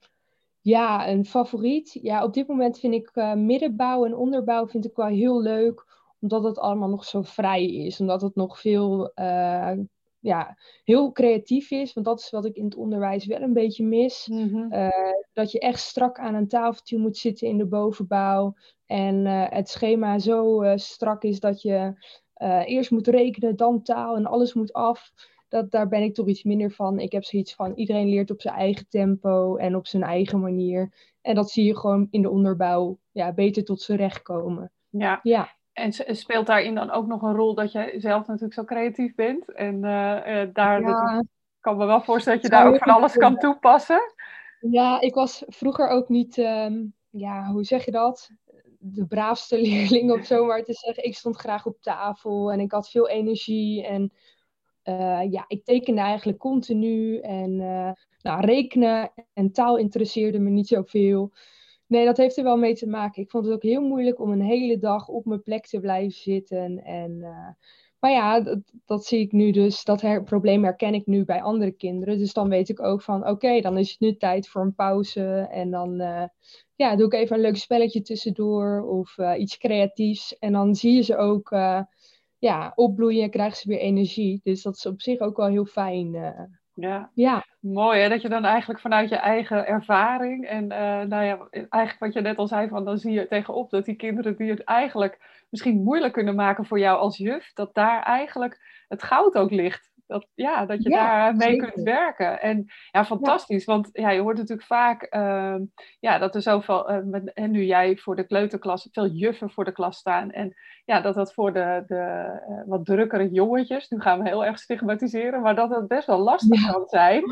ja, 0.61 1.09
een 1.09 1.25
favoriet. 1.25 1.99
Ja, 2.01 2.23
op 2.23 2.33
dit 2.33 2.47
moment 2.47 2.79
vind 2.79 2.93
ik 2.93 3.11
uh, 3.13 3.33
middenbouw 3.33 4.05
en 4.05 4.15
onderbouw 4.15 4.67
vind 4.67 4.85
ik 4.85 4.95
wel 4.95 5.07
heel 5.07 5.41
leuk, 5.41 5.85
omdat 6.19 6.43
het 6.43 6.59
allemaal 6.59 6.89
nog 6.89 7.05
zo 7.05 7.21
vrij 7.21 7.65
is. 7.65 7.99
Omdat 7.99 8.21
het 8.21 8.35
nog 8.35 8.59
veel, 8.59 9.11
uh, 9.15 9.77
ja, 10.19 10.57
heel 10.83 11.11
creatief 11.11 11.71
is. 11.71 11.93
Want 11.93 12.05
dat 12.05 12.19
is 12.19 12.29
wat 12.29 12.45
ik 12.45 12.55
in 12.55 12.65
het 12.65 12.75
onderwijs 12.75 13.25
wel 13.25 13.41
een 13.41 13.53
beetje 13.53 13.85
mis. 13.85 14.27
Mm-hmm. 14.31 14.91
dat 15.33 15.51
je 15.51 15.59
echt 15.59 15.79
strak 15.79 16.19
aan 16.19 16.35
een 16.35 16.47
tafeltje 16.47 16.97
moet 16.97 17.17
zitten 17.17 17.47
in 17.47 17.57
de 17.57 17.67
bovenbouw. 17.67 18.55
En 18.89 19.25
uh, 19.25 19.45
het 19.49 19.69
schema 19.69 20.19
zo 20.19 20.63
uh, 20.63 20.71
strak 20.75 21.23
is 21.23 21.39
dat 21.39 21.61
je 21.61 21.93
uh, 22.37 22.61
eerst 22.65 22.91
moet 22.91 23.07
rekenen, 23.07 23.55
dan 23.55 23.81
taal 23.81 24.15
en 24.15 24.25
alles 24.25 24.53
moet 24.53 24.73
af. 24.73 25.11
Dat, 25.47 25.71
daar 25.71 25.87
ben 25.87 26.03
ik 26.03 26.13
toch 26.13 26.27
iets 26.27 26.43
minder 26.43 26.71
van. 26.71 26.99
Ik 26.99 27.11
heb 27.11 27.23
zoiets 27.23 27.55
van, 27.55 27.73
iedereen 27.73 28.07
leert 28.07 28.31
op 28.31 28.41
zijn 28.41 28.55
eigen 28.55 28.87
tempo 28.89 29.55
en 29.55 29.75
op 29.75 29.87
zijn 29.87 30.03
eigen 30.03 30.39
manier. 30.39 30.93
En 31.21 31.35
dat 31.35 31.49
zie 31.49 31.65
je 31.65 31.77
gewoon 31.77 32.07
in 32.11 32.21
de 32.21 32.29
onderbouw 32.29 32.99
ja, 33.11 33.33
beter 33.33 33.63
tot 33.63 33.81
z'n 33.81 33.93
recht 33.93 34.21
komen. 34.21 34.71
Ja. 34.89 35.19
ja. 35.23 35.49
En 35.73 35.93
speelt 36.15 36.45
daarin 36.45 36.75
dan 36.75 36.91
ook 36.91 37.07
nog 37.07 37.21
een 37.21 37.35
rol 37.35 37.53
dat 37.53 37.71
jij 37.71 37.99
zelf 37.99 38.27
natuurlijk 38.27 38.53
zo 38.53 38.63
creatief 38.63 39.15
bent? 39.15 39.51
En 39.51 39.75
uh, 39.75 40.43
daar 40.53 40.81
ja. 40.81 41.23
kan 41.59 41.77
me 41.77 41.85
wel 41.85 42.01
voorstellen 42.01 42.41
dat 42.41 42.51
je 42.51 42.57
daar 42.57 42.67
ook 42.67 42.77
van 42.77 42.93
alles 42.93 43.17
kan 43.17 43.37
toepassen. 43.37 44.13
Ja, 44.59 45.01
ik 45.01 45.13
was 45.13 45.43
vroeger 45.47 45.87
ook 45.87 46.09
niet, 46.09 46.37
ehm, 46.37 46.85
ja, 47.09 47.51
hoe 47.51 47.63
zeg 47.63 47.85
je 47.85 47.91
dat? 47.91 48.31
De 48.81 49.07
braafste 49.07 49.61
leerling 49.67 50.11
of 50.11 50.25
zo 50.25 50.45
maar 50.45 50.63
te 50.63 50.73
zeggen. 50.73 51.03
Ik 51.03 51.15
stond 51.15 51.35
graag 51.35 51.65
op 51.65 51.81
tafel 51.81 52.51
en 52.51 52.59
ik 52.59 52.71
had 52.71 52.89
veel 52.89 53.09
energie. 53.09 53.85
En 53.85 54.11
uh, 54.83 55.31
ja, 55.31 55.45
ik 55.47 55.65
tekende 55.65 56.01
eigenlijk 56.01 56.37
continu. 56.37 57.19
En 57.19 57.51
uh, 57.59 57.91
nou, 58.21 58.45
rekenen 58.45 59.11
en 59.33 59.51
taal 59.51 59.77
interesseerde 59.77 60.39
me 60.39 60.49
niet 60.49 60.67
zoveel. 60.67 61.33
Nee, 61.87 62.05
dat 62.05 62.17
heeft 62.17 62.37
er 62.37 62.43
wel 62.43 62.57
mee 62.57 62.75
te 62.75 62.87
maken. 62.87 63.21
Ik 63.21 63.29
vond 63.29 63.45
het 63.45 63.53
ook 63.53 63.63
heel 63.63 63.81
moeilijk 63.81 64.19
om 64.19 64.31
een 64.31 64.41
hele 64.41 64.77
dag 64.77 65.07
op 65.07 65.25
mijn 65.25 65.43
plek 65.43 65.67
te 65.67 65.79
blijven 65.79 66.11
zitten. 66.11 66.83
En, 66.83 67.11
uh, 67.11 67.47
maar 67.99 68.11
ja, 68.11 68.55
dat, 68.85 69.05
zie 69.05 69.19
ik 69.19 69.31
nu 69.31 69.51
dus. 69.51 69.83
Dat 69.83 70.01
her 70.01 70.23
probleem 70.23 70.63
herken 70.63 70.93
ik 70.93 71.05
nu 71.05 71.25
bij 71.25 71.41
andere 71.41 71.71
kinderen. 71.71 72.17
Dus 72.17 72.33
dan 72.33 72.49
weet 72.49 72.69
ik 72.69 72.81
ook 72.81 73.01
van, 73.01 73.27
oké, 73.27 73.61
dan 73.61 73.77
is 73.77 73.89
het 73.89 73.99
nu 73.99 74.17
tijd 74.17 74.47
voor 74.47 74.61
een 74.61 74.75
pauze. 74.75 75.47
En 75.51 75.71
dan 75.71 76.01
ja, 76.79 76.95
doe 76.95 77.05
ik 77.05 77.13
even 77.13 77.35
een 77.35 77.41
leuk 77.41 77.57
spelletje 77.57 78.01
tussendoor 78.01 78.81
of 78.81 79.17
uh, 79.17 79.39
iets 79.39 79.57
creatiefs. 79.57 80.37
En 80.37 80.51
dan 80.51 80.75
zie 80.75 80.95
je 80.95 81.01
ze 81.01 81.17
ook 81.17 81.49
ja, 82.37 82.71
opbloeien, 82.75 83.29
krijgen 83.29 83.57
ze 83.57 83.69
weer 83.69 83.79
energie. 83.79 84.39
Dus 84.43 84.61
dat 84.61 84.75
is 84.75 84.85
op 84.85 85.01
zich 85.01 85.19
ook 85.19 85.37
wel 85.37 85.47
heel 85.47 85.65
fijn. 85.65 86.11
Ja. 86.73 87.11
ja, 87.13 87.45
mooi 87.59 87.99
hè, 87.99 88.09
dat 88.09 88.21
je 88.21 88.29
dan 88.29 88.45
eigenlijk 88.45 88.79
vanuit 88.79 89.09
je 89.09 89.15
eigen 89.15 89.67
ervaring 89.67 90.45
en 90.45 90.67
nou 91.07 91.23
ja, 91.23 91.47
eigenlijk 91.49 91.99
wat 91.99 92.13
je 92.13 92.21
net 92.21 92.37
al 92.37 92.47
zei, 92.47 92.67
van 92.67 92.85
dan 92.85 92.97
zie 92.97 93.11
je 93.11 93.27
tegenop 93.27 93.69
dat 93.69 93.85
die 93.85 93.95
kinderen 93.95 94.37
die 94.37 94.49
het 94.49 94.63
eigenlijk 94.63 95.45
misschien 95.49 95.83
moeilijk 95.83 96.13
kunnen 96.13 96.35
maken 96.35 96.65
voor 96.65 96.79
jou 96.79 96.99
als 96.99 97.17
juf, 97.17 97.53
dat 97.53 97.73
daar 97.73 98.03
eigenlijk 98.03 98.83
het 98.87 99.03
goud 99.03 99.35
ook 99.35 99.51
ligt 99.51 99.91
dat, 100.09 100.27
ja, 100.33 100.65
dat 100.65 100.83
je 100.83 100.89
daar 100.89 101.35
mee 101.35 101.55
kunt 101.55 101.83
werken. 101.83 102.41
En 102.41 102.65
ja, 102.91 103.05
fantastisch. 103.05 103.65
Want 103.65 103.89
ja, 103.91 104.09
je 104.09 104.21
hoort 104.21 104.37
natuurlijk 104.37 104.67
vaak 104.67 105.07
uh, 105.15 105.55
ja, 105.99 106.17
dat 106.17 106.35
er 106.35 106.41
zoveel, 106.41 106.91
uh, 106.91 107.03
met, 107.03 107.33
en 107.33 107.51
nu 107.51 107.63
jij 107.63 107.97
voor 107.97 108.15
de 108.15 108.23
kleuterklas, 108.23 108.89
veel 108.91 109.07
juffen 109.07 109.49
voor 109.49 109.65
de 109.65 109.71
klas 109.71 109.97
staan. 109.97 110.31
En 110.31 110.53
ja, 110.85 111.01
dat 111.01 111.15
dat 111.15 111.33
voor 111.33 111.53
de, 111.53 111.83
de 111.87 112.31
uh, 112.49 112.61
wat 112.65 112.85
drukkere 112.85 113.29
jongetjes, 113.29 113.89
nu 113.89 114.01
gaan 114.01 114.19
we 114.23 114.29
heel 114.29 114.45
erg 114.45 114.59
stigmatiseren, 114.59 115.41
maar 115.41 115.55
dat 115.55 115.69
dat 115.69 115.87
best 115.87 116.07
wel 116.07 116.19
lastig 116.19 116.71
kan 116.71 116.87
zijn. 116.87 117.23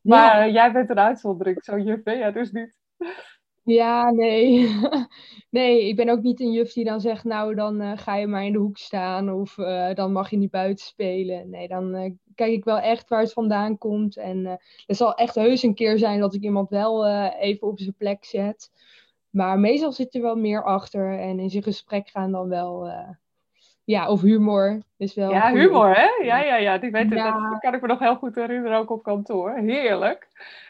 Maar 0.00 0.50
jij 0.50 0.72
bent 0.72 0.90
een 0.90 0.98
uitzondering, 0.98 1.64
zo 1.64 1.78
juf 1.78 2.02
ben 2.02 2.18
jij 2.18 2.32
dus 2.32 2.50
niet. 2.50 2.76
Ja, 3.68 4.10
nee. 4.10 4.68
nee, 5.50 5.88
ik 5.88 5.96
ben 5.96 6.08
ook 6.08 6.22
niet 6.22 6.40
een 6.40 6.52
juf 6.52 6.72
die 6.72 6.84
dan 6.84 7.00
zegt, 7.00 7.24
nou 7.24 7.54
dan 7.54 7.82
uh, 7.82 7.92
ga 7.94 8.16
je 8.16 8.26
maar 8.26 8.44
in 8.44 8.52
de 8.52 8.58
hoek 8.58 8.78
staan 8.78 9.32
of 9.32 9.56
uh, 9.56 9.94
dan 9.94 10.12
mag 10.12 10.30
je 10.30 10.36
niet 10.36 10.50
buiten 10.50 10.84
spelen. 10.84 11.50
Nee, 11.50 11.68
dan 11.68 11.94
uh, 11.94 12.10
kijk 12.34 12.52
ik 12.52 12.64
wel 12.64 12.78
echt 12.78 13.08
waar 13.08 13.20
het 13.20 13.32
vandaan 13.32 13.78
komt. 13.78 14.16
En 14.16 14.46
er 14.86 14.94
zal 14.94 15.14
echt 15.14 15.34
heus 15.34 15.62
een 15.62 15.74
keer 15.74 15.98
zijn 15.98 16.20
dat 16.20 16.34
ik 16.34 16.42
iemand 16.42 16.68
wel 16.68 17.06
even 17.38 17.66
op 17.66 17.78
zijn 17.78 17.94
plek 17.98 18.24
zet. 18.24 18.70
Maar 19.30 19.58
meestal 19.58 19.92
zit 19.92 20.14
er 20.14 20.22
wel 20.22 20.36
meer 20.36 20.64
achter 20.64 21.18
en 21.18 21.38
in 21.38 21.50
zijn 21.50 21.62
gesprek 21.62 22.08
gaan 22.08 22.32
dan 22.32 22.48
wel... 22.48 22.90
ja, 23.84 24.10
of 24.10 24.20
humor 24.20 24.82
is 24.96 25.14
wel... 25.14 25.30
Ja, 25.30 25.52
humor 25.52 25.94
hè? 25.94 26.24
Ja, 26.24 26.42
ja, 26.42 26.56
ja. 26.56 26.78
Die 26.78 26.90
weet 26.90 27.10
ja. 27.10 27.50
Dat 27.50 27.60
kan 27.60 27.74
ik 27.74 27.80
me 27.80 27.86
nog 27.86 27.98
heel 27.98 28.16
goed 28.16 28.34
herinneren, 28.34 28.78
ook 28.78 28.90
op 28.90 29.02
kantoor. 29.02 29.56
Heerlijk. 29.56 30.28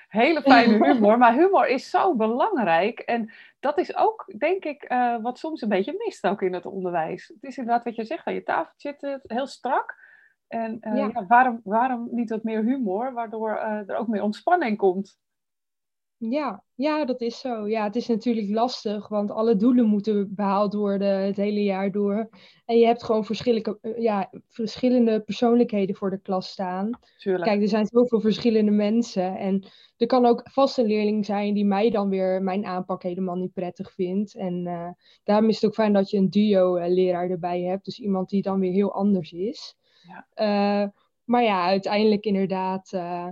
Hele 0.08 0.42
fijne 0.52 0.84
humor. 0.86 1.18
Maar 1.18 1.34
humor 1.34 1.68
is 1.68 1.90
zo 1.90 2.16
belangrijk. 2.16 2.98
En 2.98 3.32
dat 3.60 3.78
is 3.78 3.96
ook, 3.96 4.32
denk 4.38 4.64
ik, 4.64 4.92
uh, 4.92 5.16
wat 5.22 5.38
soms 5.38 5.62
een 5.62 5.68
beetje 5.68 6.04
mist 6.06 6.26
ook 6.26 6.42
in 6.42 6.54
het 6.54 6.66
onderwijs. 6.66 7.28
Het 7.28 7.42
is 7.42 7.58
inderdaad 7.58 7.84
wat 7.84 7.94
je 7.94 8.04
zegt, 8.04 8.26
aan 8.26 8.34
je 8.34 8.42
tafel 8.42 8.72
zitten, 8.76 9.20
heel 9.26 9.46
strak. 9.46 9.96
En 10.48 10.78
uh, 10.80 10.96
ja. 10.96 11.10
Ja, 11.12 11.26
waarom, 11.26 11.60
waarom 11.64 12.08
niet 12.10 12.30
wat 12.30 12.42
meer 12.42 12.62
humor, 12.62 13.12
waardoor 13.12 13.50
uh, 13.50 13.88
er 13.88 13.96
ook 13.96 14.08
meer 14.08 14.22
ontspanning 14.22 14.76
komt? 14.76 15.18
Ja, 16.18 16.64
ja, 16.74 17.04
dat 17.04 17.20
is 17.20 17.40
zo. 17.40 17.68
Ja, 17.68 17.84
het 17.84 17.96
is 17.96 18.06
natuurlijk 18.06 18.48
lastig, 18.50 19.08
want 19.08 19.30
alle 19.30 19.56
doelen 19.56 19.86
moeten 19.86 20.34
behaald 20.34 20.74
worden 20.74 21.20
het 21.20 21.36
hele 21.36 21.62
jaar 21.62 21.92
door. 21.92 22.28
En 22.64 22.78
je 22.78 22.86
hebt 22.86 23.04
gewoon 23.04 23.24
verschillende, 23.24 23.78
ja, 23.98 24.30
verschillende 24.48 25.20
persoonlijkheden 25.20 25.96
voor 25.96 26.10
de 26.10 26.20
klas 26.20 26.48
staan. 26.48 26.98
Tuurlijk. 27.18 27.44
Kijk, 27.44 27.62
er 27.62 27.68
zijn 27.68 27.86
zoveel 27.86 28.20
verschillende 28.20 28.70
mensen. 28.70 29.36
En 29.36 29.66
er 29.96 30.06
kan 30.06 30.26
ook 30.26 30.40
vast 30.50 30.78
een 30.78 30.86
leerling 30.86 31.24
zijn 31.24 31.54
die 31.54 31.64
mij 31.64 31.90
dan 31.90 32.08
weer 32.08 32.42
mijn 32.42 32.66
aanpak 32.66 33.02
helemaal 33.02 33.36
niet 33.36 33.52
prettig 33.52 33.92
vindt. 33.92 34.34
En 34.34 34.66
uh, 34.66 34.88
daarom 35.24 35.48
is 35.48 35.54
het 35.54 35.64
ook 35.64 35.74
fijn 35.74 35.92
dat 35.92 36.10
je 36.10 36.16
een 36.16 36.30
duo-leraar 36.30 37.30
erbij 37.30 37.62
hebt. 37.62 37.84
Dus 37.84 37.98
iemand 37.98 38.28
die 38.28 38.42
dan 38.42 38.60
weer 38.60 38.72
heel 38.72 38.92
anders 38.92 39.32
is. 39.32 39.76
Ja. 40.06 40.82
Uh, 40.82 40.88
maar 41.24 41.42
ja, 41.42 41.64
uiteindelijk 41.64 42.24
inderdaad 42.24 42.92
uh, 42.94 43.28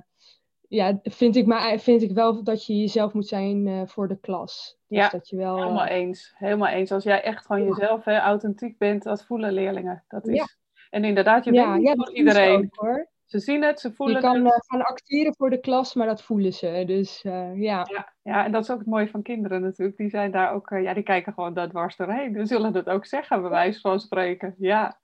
ja, 0.68 0.98
vind, 1.02 1.36
ik 1.36 1.46
maar, 1.46 1.78
vind 1.78 2.02
ik 2.02 2.12
wel 2.12 2.44
dat 2.44 2.66
je 2.66 2.76
jezelf 2.76 3.12
moet 3.12 3.26
zijn 3.26 3.88
voor 3.88 4.08
de 4.08 4.20
klas. 4.20 4.78
Dus 4.88 4.98
ja, 4.98 5.08
dat 5.08 5.28
je 5.28 5.36
wel, 5.36 5.56
helemaal 5.56 5.86
eens. 5.86 6.34
Helemaal 6.36 6.68
eens. 6.68 6.92
Als 6.92 7.04
jij 7.04 7.22
echt 7.22 7.46
gewoon 7.46 7.64
jezelf 7.64 8.04
hè, 8.04 8.18
authentiek 8.18 8.78
bent, 8.78 9.02
dat 9.02 9.24
voelen 9.24 9.52
leerlingen. 9.52 10.04
Dat 10.08 10.28
is... 10.28 10.34
Ja. 10.34 10.46
En 10.90 11.04
inderdaad, 11.04 11.44
je 11.44 11.50
bent 11.50 11.76
niet 11.76 11.92
voor 11.94 12.12
iedereen. 12.12 12.56
Ook, 12.56 12.76
hoor. 12.76 13.08
Ze 13.24 13.38
zien 13.38 13.62
het, 13.62 13.80
ze 13.80 13.92
voelen 13.92 14.16
het. 14.16 14.24
Je 14.24 14.42
kan 14.42 14.52
gaan 14.66 14.82
acteren 14.82 15.34
voor 15.36 15.50
de 15.50 15.60
klas, 15.60 15.94
maar 15.94 16.06
dat 16.06 16.22
voelen 16.22 16.52
ze. 16.52 16.82
Dus 16.86 17.24
uh, 17.24 17.60
ja. 17.60 17.86
ja. 17.92 18.12
Ja, 18.22 18.44
en 18.44 18.52
dat 18.52 18.62
is 18.62 18.70
ook 18.70 18.78
het 18.78 18.86
mooie 18.86 19.08
van 19.08 19.22
kinderen 19.22 19.60
natuurlijk. 19.60 19.96
Die 19.96 20.08
zijn 20.08 20.30
daar 20.30 20.52
ook, 20.52 20.68
ja, 20.68 20.94
die 20.94 21.02
kijken 21.02 21.32
gewoon 21.32 21.54
daar 21.54 21.68
dwars 21.68 21.96
doorheen. 21.96 22.32
Die 22.32 22.46
zullen 22.46 22.74
het 22.74 22.88
ook 22.88 23.06
zeggen, 23.06 23.40
bij 23.40 23.50
wijze 23.50 23.80
van 23.80 24.00
spreken. 24.00 24.54
Ja. 24.58 25.00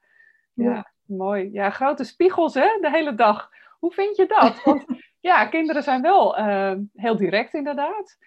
ja. 0.55 0.65
ja, 0.65 0.93
mooi. 1.07 1.49
Ja, 1.53 1.71
grote 1.71 2.05
spiegels 2.05 2.55
hè, 2.55 2.79
de 2.81 2.91
hele 2.91 3.15
dag. 3.15 3.51
Hoe 3.79 3.93
vind 3.93 4.17
je 4.17 4.27
dat? 4.27 4.63
Want 4.65 4.85
ja, 5.23 5.47
kinderen 5.47 5.83
zijn 5.83 6.03
wel 6.03 6.39
uh, 6.39 6.75
heel 6.95 7.17
direct 7.17 7.55
inderdaad. 7.55 8.19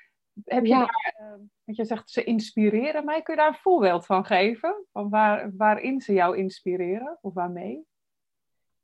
Heb 0.44 0.64
je 0.64 0.70
ja. 0.70 0.78
daar, 0.78 1.40
want 1.64 1.78
je 1.78 1.86
zegt 1.86 2.10
ze 2.10 2.24
inspireren 2.24 3.06
mij. 3.06 3.22
Kun 3.22 3.34
je 3.34 3.40
daar 3.40 3.50
een 3.50 3.56
voorbeeld 3.56 4.06
van 4.06 4.26
geven? 4.26 4.86
Van 4.92 5.10
waar, 5.10 5.52
waarin 5.58 6.02
ze 6.02 6.14
jou 6.14 6.38
inspireren 6.38 7.18
of 7.22 7.34
waarmee? 7.34 7.86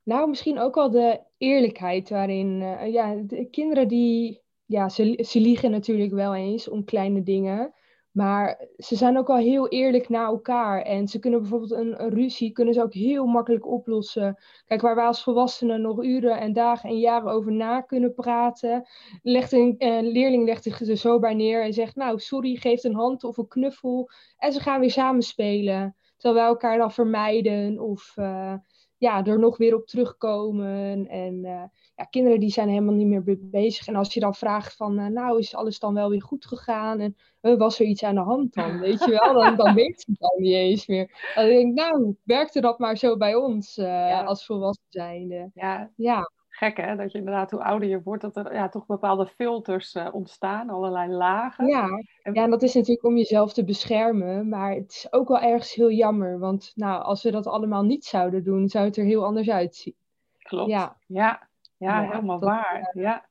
Nou, 0.02 0.28
misschien 0.28 0.58
ook 0.58 0.74
wel 0.74 0.90
de 0.90 1.20
eerlijkheid 1.36 2.08
waarin, 2.08 2.60
uh, 2.60 2.92
ja, 2.92 3.14
de 3.14 3.44
kinderen 3.50 3.88
die, 3.88 4.42
ja, 4.64 4.88
ze, 4.88 5.24
ze 5.26 5.40
liegen 5.40 5.70
natuurlijk 5.70 6.12
wel 6.12 6.34
eens 6.34 6.68
om 6.68 6.84
kleine 6.84 7.22
dingen, 7.22 7.74
maar 8.12 8.66
ze 8.76 8.96
zijn 8.96 9.18
ook 9.18 9.28
al 9.28 9.36
heel 9.36 9.68
eerlijk 9.68 10.08
naar 10.08 10.26
elkaar. 10.26 10.82
En 10.82 11.08
ze 11.08 11.18
kunnen 11.18 11.40
bijvoorbeeld 11.40 11.70
een, 11.70 12.08
ruzie, 12.08 12.52
kunnen 12.52 12.74
ze 12.74 12.82
ook 12.82 12.94
heel 12.94 13.26
makkelijk 13.26 13.66
oplossen. 13.66 14.38
Kijk, 14.66 14.80
waar 14.80 14.94
wij 14.94 15.06
als 15.06 15.22
volwassenen 15.22 15.80
nog 15.80 16.02
uren 16.02 16.40
en 16.40 16.52
dagen 16.52 16.88
en 16.88 16.98
jaren 16.98 17.30
over 17.30 17.52
na 17.52 17.80
kunnen 17.80 18.14
praten, 18.14 18.88
legt 19.22 19.52
een, 19.52 19.76
leerling 20.00 20.44
legt 20.44 20.62
zich 20.62 20.98
zo 20.98 21.18
bij 21.18 21.34
neer 21.34 21.62
en 21.62 21.72
zegt, 21.72 21.96
nou, 21.96 22.18
sorry, 22.18 22.56
geeft 22.56 22.84
een 22.84 22.94
hand 22.94 23.24
of 23.24 23.36
een 23.36 23.48
knuffel. 23.48 24.10
En 24.36 24.52
ze 24.52 24.60
gaan 24.60 24.80
weer 24.80 24.90
samen 24.90 25.22
spelen. 25.22 25.96
Terwijl 26.16 26.42
wij 26.42 26.52
elkaar 26.52 26.78
dan 26.78 26.92
vermijden 26.92 27.80
of... 27.80 28.14
Uh, 28.16 28.54
ja, 29.02 29.24
er 29.24 29.38
nog 29.38 29.56
weer 29.56 29.74
op 29.74 29.86
terugkomen. 29.86 31.08
En 31.08 31.44
uh, 31.44 31.62
ja, 31.94 32.04
kinderen 32.04 32.40
die 32.40 32.50
zijn 32.50 32.68
helemaal 32.68 32.94
niet 32.94 33.06
meer 33.06 33.38
bezig. 33.40 33.86
En 33.86 33.96
als 33.96 34.14
je 34.14 34.20
dan 34.20 34.34
vraagt 34.34 34.76
van, 34.76 34.98
uh, 34.98 35.06
nou, 35.06 35.38
is 35.38 35.54
alles 35.54 35.78
dan 35.78 35.94
wel 35.94 36.10
weer 36.10 36.22
goed 36.22 36.46
gegaan? 36.46 37.00
En 37.00 37.16
uh, 37.42 37.58
was 37.58 37.80
er 37.80 37.86
iets 37.86 38.04
aan 38.04 38.14
de 38.14 38.20
hand 38.20 38.54
dan? 38.54 38.78
Weet 38.78 39.04
je 39.04 39.10
wel, 39.10 39.34
dan, 39.34 39.56
dan 39.56 39.74
weet 39.74 40.00
ze 40.00 40.10
het 40.10 40.20
dan 40.20 40.42
niet 40.42 40.54
eens 40.54 40.86
meer. 40.86 41.32
Dan 41.34 41.46
denk 41.46 41.68
ik, 41.68 41.74
nou, 41.74 42.16
werkte 42.24 42.60
dat 42.60 42.78
maar 42.78 42.96
zo 42.96 43.16
bij 43.16 43.34
ons 43.34 43.74
ja. 43.74 44.22
als 44.22 44.46
volwassen 44.46 44.86
zijnde. 44.88 45.50
Ja. 45.54 45.90
ja 45.96 46.30
gek 46.52 46.76
hè, 46.76 46.96
dat 46.96 47.12
je 47.12 47.18
inderdaad 47.18 47.50
hoe 47.50 47.64
ouder 47.64 47.88
je 47.88 48.02
wordt, 48.02 48.22
dat 48.22 48.36
er 48.36 48.54
ja, 48.54 48.68
toch 48.68 48.86
bepaalde 48.86 49.26
filters 49.26 49.96
ontstaan, 50.12 50.70
allerlei 50.70 51.10
lagen. 51.12 51.66
Ja. 51.66 51.86
En... 52.22 52.34
ja, 52.34 52.42
en 52.42 52.50
dat 52.50 52.62
is 52.62 52.74
natuurlijk 52.74 53.04
om 53.04 53.16
jezelf 53.16 53.52
te 53.52 53.64
beschermen, 53.64 54.48
maar 54.48 54.72
het 54.72 54.90
is 54.90 55.12
ook 55.12 55.28
wel 55.28 55.40
ergens 55.40 55.74
heel 55.74 55.90
jammer, 55.90 56.38
want 56.38 56.72
nou, 56.74 57.02
als 57.02 57.22
we 57.22 57.30
dat 57.30 57.46
allemaal 57.46 57.82
niet 57.82 58.04
zouden 58.04 58.44
doen, 58.44 58.68
zou 58.68 58.84
het 58.84 58.96
er 58.96 59.04
heel 59.04 59.24
anders 59.24 59.50
uitzien. 59.50 59.94
Klopt, 60.38 60.70
ja, 60.70 60.96
ja, 61.06 61.48
ja, 61.82 62.10
helemaal 62.10 62.38
waar, 62.38 62.90
ja. 62.94 63.26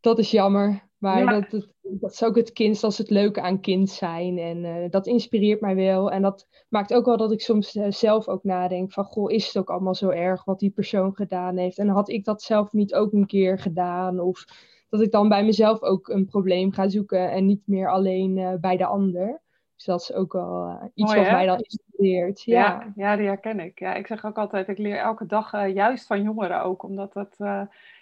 Dat 0.00 0.18
is 0.18 0.30
jammer. 0.30 0.86
Maar 0.98 1.26
dat, 1.26 1.50
dat, 1.50 1.68
dat, 1.82 2.12
is 2.12 2.22
ook 2.22 2.36
het 2.36 2.52
kind, 2.52 2.80
dat 2.80 2.92
is 2.92 2.98
het 2.98 3.10
leuke 3.10 3.40
aan 3.40 3.60
kind 3.60 3.90
zijn. 3.90 4.38
En 4.38 4.64
uh, 4.64 4.90
dat 4.90 5.06
inspireert 5.06 5.60
mij 5.60 5.74
wel. 5.74 6.10
En 6.10 6.22
dat 6.22 6.48
maakt 6.68 6.94
ook 6.94 7.04
wel 7.04 7.16
dat 7.16 7.32
ik 7.32 7.40
soms 7.40 7.74
uh, 7.74 7.86
zelf 7.88 8.28
ook 8.28 8.44
nadenk 8.44 8.92
van... 8.92 9.04
Goh, 9.04 9.32
is 9.32 9.46
het 9.46 9.58
ook 9.58 9.70
allemaal 9.70 9.94
zo 9.94 10.08
erg 10.08 10.44
wat 10.44 10.58
die 10.58 10.70
persoon 10.70 11.14
gedaan 11.14 11.56
heeft? 11.56 11.78
En 11.78 11.88
had 11.88 12.08
ik 12.08 12.24
dat 12.24 12.42
zelf 12.42 12.72
niet 12.72 12.94
ook 12.94 13.12
een 13.12 13.26
keer 13.26 13.58
gedaan? 13.58 14.20
Of 14.20 14.44
dat 14.88 15.00
ik 15.00 15.10
dan 15.10 15.28
bij 15.28 15.44
mezelf 15.44 15.82
ook 15.82 16.08
een 16.08 16.26
probleem 16.26 16.72
ga 16.72 16.88
zoeken... 16.88 17.30
en 17.30 17.46
niet 17.46 17.62
meer 17.66 17.90
alleen 17.90 18.36
uh, 18.36 18.54
bij 18.60 18.76
de 18.76 18.86
ander. 18.86 19.40
Dus 19.78 19.86
dat 19.86 20.00
is 20.00 20.12
ook 20.12 20.32
wel 20.32 20.90
iets 20.94 21.12
Mooi, 21.12 21.24
wat 21.24 21.32
mij 21.32 21.46
dan 21.46 21.58
inspireert. 21.58 22.42
Ja. 22.42 22.54
ja. 22.60 22.92
Ja, 22.96 23.16
die 23.16 23.26
herken 23.26 23.60
ik. 23.60 23.78
Ja, 23.78 23.94
ik 23.94 24.06
zeg 24.06 24.24
ook 24.24 24.38
altijd, 24.38 24.68
ik 24.68 24.78
leer 24.78 24.98
elke 24.98 25.26
dag 25.26 25.50
juist 25.72 26.06
van 26.06 26.22
jongeren 26.22 26.62
ook. 26.62 26.82
Omdat 26.82 27.12
dat 27.12 27.36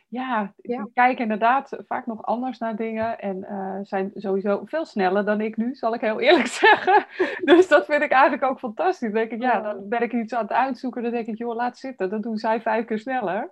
ja, 0.09 0.53
ja. 0.57 0.89
kijken 0.95 1.23
inderdaad 1.23 1.77
vaak 1.87 2.07
nog 2.07 2.23
anders 2.23 2.59
naar 2.59 2.77
dingen. 2.77 3.19
En 3.19 3.37
uh, 3.51 3.79
zijn 3.83 4.11
sowieso 4.15 4.63
veel 4.65 4.85
sneller 4.85 5.25
dan 5.25 5.41
ik 5.41 5.57
nu, 5.57 5.75
zal 5.75 5.95
ik 5.95 6.01
heel 6.01 6.21
eerlijk 6.21 6.47
zeggen. 6.67 7.07
dus 7.45 7.69
dat 7.69 7.85
vind 7.85 8.03
ik 8.03 8.11
eigenlijk 8.11 8.43
ook 8.43 8.59
fantastisch. 8.59 9.13
Dan 9.13 9.21
denk 9.21 9.31
ik, 9.31 9.43
ja, 9.43 9.61
dan 9.61 9.89
ben 9.89 10.03
ik 10.03 10.13
iets 10.13 10.35
aan 10.35 10.43
het 10.43 10.53
uitzoeken. 10.53 11.03
Dan 11.03 11.11
denk 11.11 11.27
ik, 11.27 11.39
joh, 11.39 11.55
laat 11.55 11.79
zitten. 11.79 12.11
Dan 12.11 12.21
doen 12.21 12.37
zij 12.37 12.61
vijf 12.61 12.85
keer 12.85 12.99
sneller. 12.99 13.51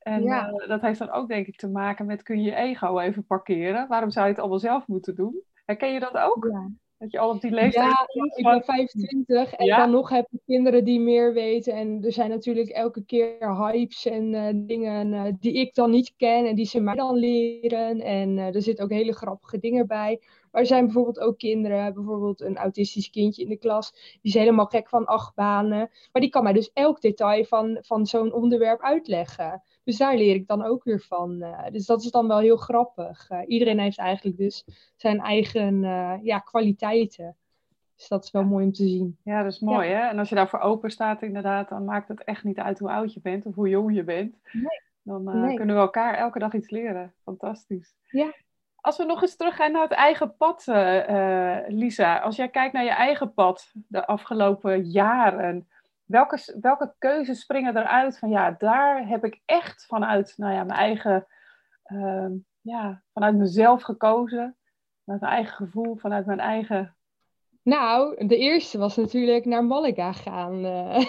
En 0.00 0.22
ja. 0.22 0.48
uh, 0.48 0.68
dat 0.68 0.80
heeft 0.80 0.98
dan 0.98 1.10
ook 1.10 1.28
denk 1.28 1.46
ik 1.46 1.56
te 1.56 1.68
maken 1.68 2.06
met, 2.06 2.22
kun 2.22 2.42
je 2.42 2.50
je 2.50 2.56
ego 2.56 2.98
even 2.98 3.26
parkeren? 3.26 3.88
Waarom 3.88 4.10
zou 4.10 4.24
je 4.24 4.30
het 4.30 4.40
allemaal 4.40 4.58
zelf 4.58 4.86
moeten 4.86 5.14
doen? 5.14 5.42
Herken 5.64 5.92
je 5.92 6.00
dat 6.00 6.16
ook? 6.16 6.46
Ja. 6.50 6.68
Dat 6.98 7.10
je 7.10 7.18
al 7.18 7.30
op 7.30 7.40
die 7.40 7.50
leeftijd... 7.50 7.86
Ja, 7.86 8.30
ik 8.36 8.44
ben 8.44 8.64
25 8.64 9.52
en 9.52 9.66
dan 9.66 9.90
nog 9.90 10.08
heb 10.08 10.26
ik 10.30 10.40
kinderen 10.46 10.84
die 10.84 11.00
meer 11.00 11.32
weten. 11.32 11.72
En 11.72 12.04
er 12.04 12.12
zijn 12.12 12.30
natuurlijk 12.30 12.68
elke 12.68 13.04
keer 13.04 13.56
hypes 13.56 14.06
en 14.06 14.32
uh, 14.32 14.48
dingen 14.54 15.12
uh, 15.12 15.24
die 15.40 15.52
ik 15.52 15.74
dan 15.74 15.90
niet 15.90 16.14
ken 16.16 16.46
en 16.46 16.54
die 16.54 16.66
ze 16.66 16.80
mij 16.80 16.94
dan 16.94 17.16
leren. 17.16 18.00
En 18.00 18.36
uh, 18.36 18.54
er 18.54 18.62
zitten 18.62 18.84
ook 18.84 18.90
hele 18.90 19.12
grappige 19.12 19.58
dingen 19.58 19.86
bij. 19.86 20.20
Maar 20.50 20.60
er 20.60 20.66
zijn 20.66 20.84
bijvoorbeeld 20.84 21.20
ook 21.20 21.38
kinderen, 21.38 21.94
bijvoorbeeld 21.94 22.40
een 22.40 22.56
autistisch 22.56 23.10
kindje 23.10 23.42
in 23.42 23.48
de 23.48 23.56
klas, 23.56 23.92
die 23.92 24.32
is 24.32 24.34
helemaal 24.34 24.66
gek 24.66 24.88
van 24.88 25.06
achtbanen. 25.06 25.90
Maar 26.12 26.22
die 26.22 26.30
kan 26.30 26.42
mij 26.42 26.52
dus 26.52 26.70
elk 26.72 27.00
detail 27.00 27.44
van, 27.44 27.78
van 27.80 28.06
zo'n 28.06 28.32
onderwerp 28.32 28.80
uitleggen. 28.80 29.62
Dus 29.86 29.96
daar 29.96 30.16
leer 30.16 30.34
ik 30.34 30.46
dan 30.46 30.64
ook 30.64 30.84
weer 30.84 31.00
van. 31.00 31.42
Uh, 31.42 31.66
dus 31.70 31.86
dat 31.86 32.02
is 32.02 32.10
dan 32.10 32.28
wel 32.28 32.38
heel 32.38 32.56
grappig. 32.56 33.30
Uh, 33.30 33.40
iedereen 33.46 33.78
heeft 33.78 33.98
eigenlijk 33.98 34.36
dus 34.36 34.64
zijn 34.96 35.20
eigen 35.20 35.82
uh, 35.82 36.14
ja, 36.22 36.38
kwaliteiten. 36.38 37.36
Dus 37.96 38.08
dat 38.08 38.24
is 38.24 38.30
wel 38.30 38.44
mooi 38.44 38.64
om 38.64 38.72
te 38.72 38.88
zien. 38.88 39.18
Ja, 39.24 39.42
dat 39.42 39.52
is 39.52 39.60
mooi 39.60 39.88
hè. 39.88 40.08
En 40.08 40.18
als 40.18 40.28
je 40.28 40.34
daarvoor 40.34 40.58
open 40.58 40.90
staat 40.90 41.22
inderdaad, 41.22 41.68
dan 41.68 41.84
maakt 41.84 42.08
het 42.08 42.24
echt 42.24 42.44
niet 42.44 42.58
uit 42.58 42.78
hoe 42.78 42.90
oud 42.90 43.14
je 43.14 43.20
bent 43.20 43.46
of 43.46 43.54
hoe 43.54 43.68
jong 43.68 43.94
je 43.94 44.04
bent. 44.04 44.38
Nee. 44.52 44.80
Dan 45.02 45.40
nee. 45.40 45.56
kunnen 45.56 45.74
we 45.74 45.80
elkaar 45.80 46.14
elke 46.14 46.38
dag 46.38 46.54
iets 46.54 46.70
leren. 46.70 47.14
Fantastisch. 47.22 47.96
Ja. 48.10 48.34
Als 48.76 48.96
we 48.96 49.04
nog 49.04 49.22
eens 49.22 49.36
teruggaan 49.36 49.72
naar 49.72 49.82
het 49.82 49.92
eigen 49.92 50.36
pad, 50.36 50.64
Lisa. 51.68 52.18
Als 52.18 52.36
jij 52.36 52.48
kijkt 52.48 52.72
naar 52.72 52.84
je 52.84 52.90
eigen 52.90 53.34
pad 53.34 53.72
de 53.88 54.06
afgelopen 54.06 54.84
jaren 54.84 55.68
welke, 56.06 56.58
welke 56.60 56.94
keuzes 56.98 57.40
springen 57.40 57.76
eruit 57.76 58.18
van 58.18 58.28
ja, 58.28 58.54
daar 58.58 59.08
heb 59.08 59.24
ik 59.24 59.40
echt 59.44 59.86
vanuit 59.86 60.34
nou 60.36 60.52
ja, 60.52 60.64
mijn 60.64 60.78
eigen, 60.78 61.26
uh, 61.86 62.30
ja, 62.60 63.02
vanuit 63.12 63.36
mezelf 63.36 63.82
gekozen, 63.82 64.56
vanuit 65.04 65.20
mijn 65.20 65.32
eigen 65.32 65.54
gevoel, 65.54 65.96
vanuit 65.96 66.26
mijn 66.26 66.40
eigen. 66.40 66.96
Nou, 67.62 68.26
de 68.26 68.36
eerste 68.36 68.78
was 68.78 68.96
natuurlijk 68.96 69.44
naar 69.44 69.64
Malaga 69.64 70.12
gaan. 70.12 70.64
Uh, 70.64 71.06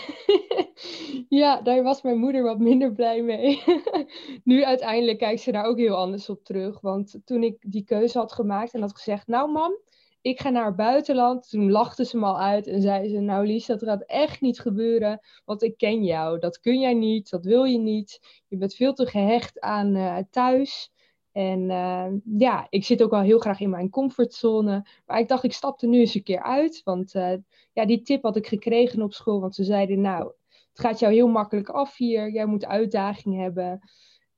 ja, 1.42 1.62
daar 1.62 1.84
was 1.84 2.02
mijn 2.02 2.18
moeder 2.18 2.44
wat 2.44 2.60
minder 2.60 2.92
blij 2.92 3.22
mee. 3.22 3.64
nu 4.44 4.64
uiteindelijk 4.64 5.18
kijkt 5.18 5.42
ze 5.42 5.52
daar 5.52 5.66
ook 5.66 5.78
heel 5.78 5.96
anders 5.96 6.30
op 6.30 6.44
terug. 6.44 6.82
Want 6.82 7.20
toen 7.26 7.44
ik 7.44 7.58
die 7.72 7.84
keuze 7.84 8.18
had 8.18 8.34
gemaakt 8.34 8.74
en 8.74 8.82
had 8.82 8.96
gezegd, 8.96 9.28
nou 9.28 9.52
mam, 9.52 9.78
ik 10.21 10.39
ga 10.39 10.49
naar 10.49 10.65
het 10.65 10.75
buitenland. 10.75 11.49
Toen 11.49 11.71
lachte 11.71 12.06
ze 12.06 12.17
me 12.17 12.25
al 12.25 12.39
uit 12.39 12.67
en 12.67 12.82
zei 12.82 13.10
ze, 13.10 13.19
nou 13.19 13.45
Lies, 13.45 13.65
dat 13.65 13.84
gaat 13.84 14.03
echt 14.06 14.41
niet 14.41 14.60
gebeuren, 14.60 15.19
want 15.45 15.63
ik 15.63 15.77
ken 15.77 16.03
jou. 16.03 16.39
Dat 16.39 16.60
kun 16.60 16.80
jij 16.80 16.93
niet, 16.93 17.30
dat 17.30 17.45
wil 17.45 17.63
je 17.63 17.77
niet. 17.77 18.19
Je 18.47 18.58
bent 18.58 18.73
veel 18.73 18.93
te 18.93 19.06
gehecht 19.06 19.60
aan 19.60 19.95
uh, 19.95 20.17
thuis. 20.30 20.91
En 21.32 21.69
uh, 21.69 22.08
ja, 22.38 22.67
ik 22.69 22.84
zit 22.84 23.03
ook 23.03 23.12
al 23.12 23.21
heel 23.21 23.39
graag 23.39 23.60
in 23.60 23.69
mijn 23.69 23.89
comfortzone. 23.89 24.88
Maar 25.06 25.19
ik 25.19 25.27
dacht, 25.27 25.43
ik 25.43 25.53
stap 25.53 25.82
er 25.82 25.88
nu 25.88 25.99
eens 25.99 26.15
een 26.15 26.23
keer 26.23 26.43
uit. 26.43 26.82
Want 26.84 27.13
uh, 27.13 27.34
ja, 27.73 27.86
die 27.86 28.01
tip 28.01 28.23
had 28.23 28.36
ik 28.36 28.47
gekregen 28.47 29.01
op 29.01 29.13
school. 29.13 29.39
Want 29.39 29.56
ze 29.56 29.63
zeiden, 29.63 30.01
nou, 30.01 30.32
het 30.49 30.80
gaat 30.80 30.99
jou 30.99 31.13
heel 31.13 31.27
makkelijk 31.27 31.69
af 31.69 31.97
hier. 31.97 32.32
Jij 32.32 32.45
moet 32.45 32.65
uitdaging 32.65 33.36
hebben. 33.41 33.80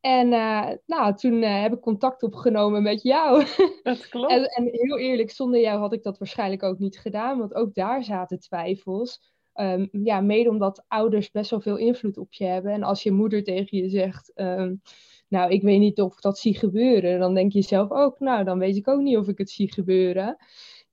En 0.02 0.32
uh, 0.32 0.70
nou, 0.86 1.16
toen 1.16 1.44
uh, 1.44 1.62
heb 1.62 1.74
ik 1.74 1.80
contact 1.80 2.24
opgenomen 2.24 2.84
met 2.84 3.02
jou. 3.02 3.46
Dat 3.84 4.10
klopt. 4.10 4.32
en, 4.32 4.46
en, 4.46 4.68
heel 4.72 4.98
eerlijk, 4.98 5.32
zonder 5.32 5.60
jou 5.60 5.80
had 5.80 5.94
ik 5.94 6.04
dat 6.04 6.18
waarschijnlijk 6.18 6.64
ook 6.64 6.80
niet 6.80 7.00
gedaan, 7.00 7.38
want 7.38 7.54
ook 7.54 7.74
daar 7.74 8.04
zaten 8.04 8.40
twijfels. 8.40 9.20
Um, 9.54 9.90
ja, 9.92 10.22
mede 10.22 10.50
omdat 10.50 10.86
ouders 10.88 11.32
best 11.32 11.50
wel 11.50 11.62
veel 11.62 11.78
invloed 11.78 12.18
op 12.18 12.34
je 12.34 12.46
hebben. 12.46 12.72
En 12.72 12.84
als 12.84 13.04
je 13.04 13.12
moeder 13.12 13.44
tegen 13.44 13.78
je 13.78 13.90
zegt, 13.90 14.32
um, 14.36 14.82
nou, 15.28 15.52
ik 15.52 15.62
weet 15.62 15.80
niet 15.80 16.02
of 16.02 16.14
ik 16.14 16.22
dat 16.22 16.40
zie 16.40 16.58
gebeuren, 16.58 17.20
dan 17.20 17.34
denk 17.34 17.52
je 17.52 17.62
zelf 17.62 17.92
ook, 17.92 18.20
nou, 18.20 18.44
dan 18.44 18.60
weet 18.60 18.76
ik 18.76 18.88
ook 18.88 19.02
niet 19.02 19.18
of 19.18 19.28
ik 19.28 19.38
het 19.38 19.50
zie 19.50 19.74
gebeuren. 19.74 20.38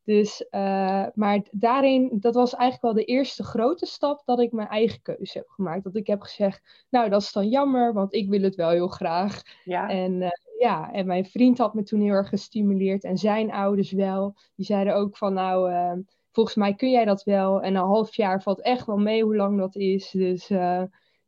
Dus, 0.07 0.47
uh, 0.51 1.07
maar 1.15 1.43
daarin, 1.51 2.17
dat 2.21 2.35
was 2.35 2.55
eigenlijk 2.55 2.83
wel 2.83 3.05
de 3.05 3.13
eerste 3.13 3.45
grote 3.45 3.87
stap 3.87 4.23
dat 4.25 4.41
ik 4.41 4.53
mijn 4.53 4.69
eigen 4.69 5.03
keuze 5.03 5.39
heb 5.39 5.49
gemaakt. 5.49 5.85
Dat 5.85 5.97
ik 5.97 6.07
heb 6.07 6.23
gezegd, 6.23 6.87
nou 6.91 7.09
dat 7.11 7.23
is 7.23 7.33
dan 7.33 7.49
jammer, 7.49 7.93
want 7.93 8.15
ik 8.15 8.29
wil 8.29 8.43
het 8.43 8.55
wel 8.55 8.71
heel 8.71 8.89
graag. 8.89 9.43
Ja. 9.65 9.89
En 9.89 10.21
uh, 10.21 10.29
ja, 10.59 10.93
en 10.93 11.07
mijn 11.07 11.25
vriend 11.25 11.59
had 11.59 11.75
me 11.75 11.83
toen 11.83 12.01
heel 12.01 12.13
erg 12.13 12.29
gestimuleerd 12.29 13.05
en 13.05 13.17
zijn 13.17 13.53
ouders 13.53 13.93
wel. 13.93 14.35
Die 14.55 14.67
zeiden 14.67 14.95
ook 14.95 15.17
van, 15.17 15.35
nou, 15.35 15.71
uh, 15.71 15.93
volgens 16.33 16.57
mij 16.57 16.75
kun 16.75 16.91
jij 16.91 17.05
dat 17.05 17.25
wel. 17.25 17.63
En 17.63 17.75
een 17.75 17.83
half 17.83 18.15
jaar 18.15 18.43
valt 18.43 18.61
echt 18.61 18.87
wel 18.87 18.99
mee 18.99 19.23
hoe 19.23 19.37
lang 19.37 19.59
dat 19.59 19.77
is. 19.77 20.11
Dus 20.11 20.49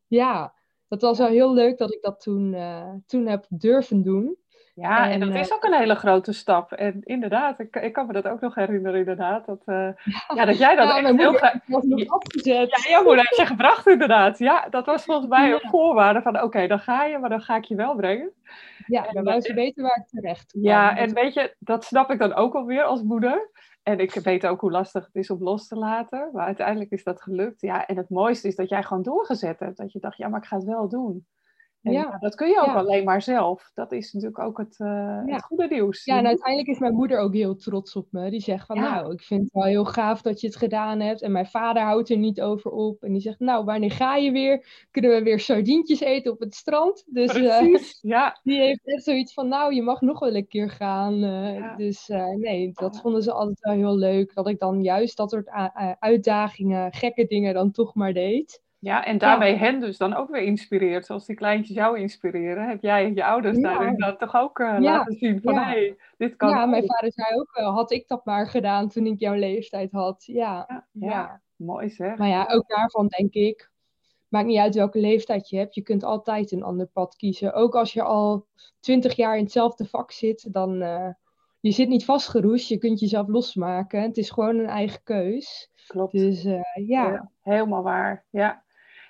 ja, 0.06 0.54
dat 0.88 1.02
was 1.02 1.18
wel 1.18 1.28
heel 1.28 1.54
leuk 1.54 1.78
dat 1.78 1.92
ik 1.92 2.02
dat 2.02 2.20
toen, 2.20 2.56
toen 3.06 3.26
heb 3.26 3.46
durven 3.48 4.02
doen. 4.02 4.36
Ja, 4.80 5.10
en, 5.10 5.20
dat 5.20 5.34
is 5.34 5.48
eh, 5.48 5.54
ook 5.54 5.64
een 5.64 5.74
hele 5.74 5.94
grote 5.94 6.32
stap. 6.32 6.72
En 6.72 7.00
inderdaad, 7.04 7.58
ik, 7.58 7.76
ik 7.76 7.92
kan 7.92 8.06
me 8.06 8.12
dat 8.12 8.28
ook 8.28 8.40
nog 8.40 8.54
herinneren, 8.54 8.98
inderdaad. 8.98 9.46
Dat, 9.46 9.62
uh, 9.66 9.88
ja, 10.34 10.44
dat 10.44 10.58
jij 10.58 10.76
dat 10.76 10.96
echt 10.96 11.16
heel 11.16 11.32
graag... 11.32 11.54
Ja, 12.42 12.68
jouw 12.88 13.02
moeder 13.02 13.24
heeft 13.24 13.36
je 13.36 13.46
gebracht, 13.46 13.86
inderdaad. 13.86 14.38
Ja, 14.38 14.66
dat 14.70 14.86
was 14.86 15.04
volgens 15.04 15.28
mij 15.28 15.52
een 15.52 15.68
voorwaarde 15.70 16.22
van, 16.22 16.42
oké, 16.42 16.66
dan 16.66 16.78
ga 16.78 17.04
je, 17.04 17.18
maar 17.18 17.30
dan 17.30 17.40
ga 17.40 17.56
ik 17.56 17.64
je 17.64 17.74
wel 17.74 17.96
brengen. 17.96 18.32
Ja, 18.86 19.12
dan 19.12 19.24
wou 19.24 19.40
ze 19.40 19.54
weten 19.54 19.82
waar 19.82 19.96
ik 19.96 20.20
terecht 20.20 20.50
kwam. 20.50 20.62
Ja, 20.62 20.96
en 20.96 21.14
weet 21.14 21.34
je, 21.34 21.54
dat 21.58 21.84
snap 21.84 22.10
ik 22.10 22.18
dan 22.18 22.34
ook 22.34 22.54
alweer 22.54 22.82
als 22.82 23.02
moeder. 23.02 23.50
En 23.82 23.98
ik 23.98 24.14
weet 24.14 24.46
ook 24.46 24.60
hoe 24.60 24.70
lastig 24.70 25.04
het 25.04 25.14
is 25.14 25.30
om 25.30 25.42
los 25.42 25.66
te 25.68 25.76
laten. 25.76 26.30
Maar 26.32 26.46
uiteindelijk 26.46 26.90
is 26.90 27.04
dat 27.04 27.22
gelukt. 27.22 27.60
Ja, 27.60 27.86
en 27.86 27.96
het 27.96 28.10
mooiste 28.10 28.48
is 28.48 28.56
dat 28.56 28.68
jij 28.68 28.82
gewoon 28.82 29.02
doorgezet 29.02 29.58
hebt. 29.58 29.76
Dat 29.76 29.92
je 29.92 30.00
dacht, 30.00 30.16
ja, 30.16 30.28
maar 30.28 30.40
ik 30.40 30.46
ga 30.46 30.56
het 30.56 30.64
wel 30.64 30.88
doen 30.88 31.26
ja. 31.80 32.16
dat 32.20 32.34
kun 32.34 32.48
je 32.48 32.60
ook 32.60 32.76
alleen 32.76 33.04
maar 33.04 33.22
zelf. 33.22 33.70
Dat 33.74 33.92
is 33.92 34.12
natuurlijk 34.12 34.40
ook 34.40 34.58
het, 34.58 34.78
uh, 34.78 35.22
het, 35.24 35.42
goede 35.42 35.66
nieuws. 35.68 36.04
Ja, 36.04 36.18
en 36.18 36.26
uiteindelijk 36.26 36.68
is 36.68 36.78
mijn 36.78 36.94
moeder 36.94 37.18
ook 37.18 37.34
heel 37.34 37.56
trots 37.56 37.96
op 37.96 38.06
me. 38.10 38.30
Die 38.30 38.40
zegt 38.40 38.66
van, 38.66 38.76
nou, 38.76 39.12
ik 39.12 39.22
vind 39.22 39.42
het 39.42 39.52
wel 39.52 39.64
heel 39.64 39.84
gaaf 39.84 40.22
dat 40.22 40.40
je 40.40 40.46
het 40.46 40.56
gedaan 40.56 41.00
hebt. 41.00 41.22
En 41.22 41.32
mijn 41.32 41.46
vader 41.46 41.82
houdt 41.82 42.10
er 42.10 42.16
niet 42.16 42.40
over 42.40 42.70
op. 42.70 43.02
En 43.02 43.12
die 43.12 43.20
zegt, 43.20 43.38
nou, 43.38 43.64
wanneer 43.64 43.90
ga 43.90 44.16
je 44.16 44.30
weer? 44.30 44.86
Kunnen 44.90 45.10
we 45.10 45.22
weer 45.22 45.40
sardientjes 45.40 46.00
eten 46.00 46.32
op 46.32 46.40
het 46.40 46.54
strand? 46.54 47.04
Dus 47.06 47.36
uh, 47.36 47.76
ja. 48.00 48.40
die 48.42 48.60
heeft 48.60 48.84
net 48.84 49.04
zoiets 49.04 49.32
van, 49.32 49.48
nou, 49.48 49.74
je 49.74 49.82
mag 49.82 50.00
nog 50.00 50.18
wel 50.18 50.34
een 50.34 50.48
keer 50.48 50.70
gaan. 50.70 51.24
Uh, 51.24 51.76
dus 51.76 52.08
nee, 52.36 52.70
dat 52.72 53.00
vonden 53.00 53.22
ze 53.22 53.32
altijd 53.32 53.60
wel 53.60 53.74
heel 53.74 53.96
leuk. 53.96 54.34
Dat 54.34 54.48
ik 54.48 54.58
dan 54.58 54.82
juist 54.82 55.16
dat 55.16 55.30
soort 55.30 55.48
uitdagingen, 55.98 56.92
gekke 56.92 57.26
dingen 57.26 57.54
dan 57.54 57.70
toch 57.70 57.94
maar 57.94 58.12
deed. 58.12 58.66
Ja, 58.80 59.04
en 59.04 59.18
daarmee 59.18 59.56
hen 59.56 59.80
dus 59.80 59.98
dan 59.98 60.14
ook 60.14 60.30
weer 60.30 60.42
inspireert. 60.42 61.06
Zoals 61.06 61.26
die 61.26 61.36
kleintjes 61.36 61.76
jou 61.76 61.98
inspireren, 61.98 62.68
heb 62.68 62.82
jij 62.82 63.12
je 63.14 63.24
ouders 63.24 63.56
ja. 63.56 63.62
daarin 63.62 63.98
dan 63.98 64.16
toch 64.16 64.34
ook 64.34 64.58
uh, 64.58 64.76
laten 64.78 65.16
zien 65.16 65.40
van 65.42 65.54
hé, 65.54 65.60
hey, 65.60 65.96
dit 66.16 66.36
kan 66.36 66.48
Ja, 66.48 66.66
mijn 66.66 66.86
vader 66.86 67.12
zei 67.12 67.40
ook 67.40 67.56
wel, 67.56 67.72
had 67.72 67.90
ik 67.90 68.08
dat 68.08 68.24
maar 68.24 68.46
gedaan 68.46 68.88
toen 68.88 69.06
ik 69.06 69.20
jouw 69.20 69.34
leeftijd 69.34 69.92
had. 69.92 70.24
Ja, 70.26 70.84
ja, 70.92 71.40
mooi 71.56 71.90
zeg. 71.90 72.16
Maar 72.16 72.28
ja, 72.28 72.46
ook 72.50 72.68
daarvan 72.68 73.06
denk 73.06 73.32
ik, 73.32 73.70
maakt 74.28 74.46
niet 74.46 74.58
uit 74.58 74.74
welke 74.74 74.98
leeftijd 74.98 75.48
je 75.48 75.56
hebt, 75.56 75.74
je 75.74 75.82
kunt 75.82 76.04
altijd 76.04 76.52
een 76.52 76.62
ander 76.62 76.86
pad 76.86 77.16
kiezen. 77.16 77.52
Ook 77.52 77.74
als 77.74 77.92
je 77.92 78.02
al 78.02 78.46
twintig 78.80 79.16
jaar 79.16 79.36
in 79.36 79.42
hetzelfde 79.42 79.84
vak 79.84 80.12
zit, 80.12 80.52
dan... 80.52 80.82
Uh, 80.82 81.08
je 81.60 81.70
zit 81.70 81.88
niet 81.88 82.04
vastgeroest, 82.04 82.68
je 82.68 82.78
kunt 82.78 83.00
jezelf 83.00 83.28
losmaken. 83.28 84.02
Het 84.02 84.16
is 84.16 84.30
gewoon 84.30 84.58
een 84.58 84.66
eigen 84.66 85.02
keus. 85.02 85.70
Klopt. 85.86 86.12
Dus 86.12 86.44
uh, 86.44 86.60
ja. 86.74 87.08
ja. 87.08 87.30
Helemaal 87.42 87.82
waar, 87.82 88.24
ja. 88.30 88.64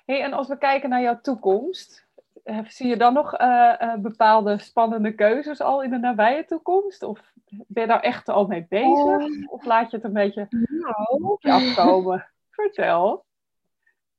Hey, 0.09 0.21
en 0.21 0.33
als 0.33 0.47
we 0.47 0.57
kijken 0.57 0.89
naar 0.89 1.01
jouw 1.01 1.19
toekomst, 1.21 2.07
eh, 2.43 2.59
zie 2.67 2.87
je 2.87 2.97
dan 2.97 3.13
nog 3.13 3.39
uh, 3.39 3.73
uh, 3.81 3.95
bepaalde 3.95 4.57
spannende 4.57 5.15
keuzes 5.15 5.61
al 5.61 5.83
in 5.83 5.89
de 5.89 5.97
nabije 5.97 6.45
toekomst? 6.45 7.03
Of 7.03 7.33
ben 7.49 7.83
je 7.83 7.89
daar 7.89 8.01
echt 8.01 8.29
al 8.29 8.45
mee 8.45 8.65
bezig? 8.69 8.91
Oh. 8.91 9.51
Of 9.51 9.65
laat 9.65 9.91
je 9.91 9.97
het 9.97 10.05
een 10.05 10.13
beetje 10.13 10.47
nou. 10.49 11.23
op 11.23 11.41
je 11.41 11.51
afkomen? 11.51 12.29
Vertel. 12.49 13.25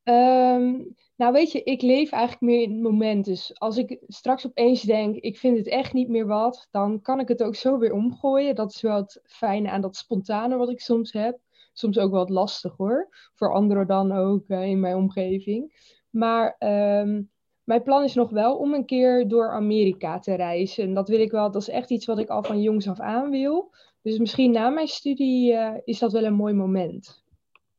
Um, 0.03 0.95
nou, 1.17 1.33
weet 1.33 1.53
je, 1.53 1.63
ik 1.63 1.83
leef 1.83 2.11
eigenlijk 2.11 2.43
meer 2.43 2.63
in 2.63 2.73
het 2.73 2.83
moment. 2.83 3.25
Dus 3.25 3.59
als 3.59 3.77
ik 3.77 3.99
straks 4.07 4.47
opeens 4.47 4.83
denk, 4.83 5.17
ik 5.17 5.39
vind 5.39 5.57
het 5.57 5.69
echt 5.69 5.93
niet 5.93 6.09
meer 6.09 6.27
wat, 6.27 6.69
dan 6.71 7.01
kan 7.01 7.21
ik 7.21 7.29
het 7.29 7.43
ook 7.43 7.55
zo 7.55 7.79
weer 7.79 7.93
omgooien. 7.93 8.55
Dat 8.55 8.71
is 8.71 8.81
wel 8.81 8.97
het 8.97 9.21
fijne 9.25 9.71
aan 9.71 9.81
dat 9.81 9.97
spontane 9.97 10.57
wat 10.57 10.71
ik 10.71 10.81
soms 10.81 11.13
heb 11.13 11.39
soms 11.73 11.99
ook 11.99 12.11
wel 12.11 12.29
lastig 12.29 12.77
hoor. 12.77 13.09
Voor 13.35 13.53
anderen 13.53 13.87
dan 13.87 14.13
ook 14.13 14.49
uh, 14.49 14.63
in 14.63 14.81
mijn 14.81 14.97
omgeving. 14.97 15.89
Maar 16.11 16.57
um, 16.59 17.31
mijn 17.65 17.83
plan 17.83 18.03
is 18.03 18.15
nog 18.15 18.31
wel 18.31 18.57
om 18.57 18.75
een 18.75 18.87
keer 18.87 19.29
door 19.29 19.51
Amerika 19.51 20.19
te 20.19 20.35
reizen. 20.35 20.85
En 20.85 20.95
dat 20.95 21.09
wil 21.09 21.21
ik 21.21 21.31
wel, 21.31 21.51
dat 21.51 21.63
is 21.63 21.69
echt 21.69 21.91
iets 21.91 22.07
wat 22.07 22.19
ik 22.19 22.29
al 22.29 22.43
van 22.43 22.63
jongs 22.63 22.89
af 22.89 23.01
aan 23.01 23.31
wil. 23.31 23.75
Dus 24.03 24.19
misschien 24.19 24.53
na 24.53 24.69
mijn 24.69 24.89
studie 24.89 25.53
uh, 25.53 25.75
is 25.85 25.99
dat 25.99 26.13
wel 26.13 26.25
een 26.25 26.35
mooi 26.35 26.55
moment. 26.55 27.25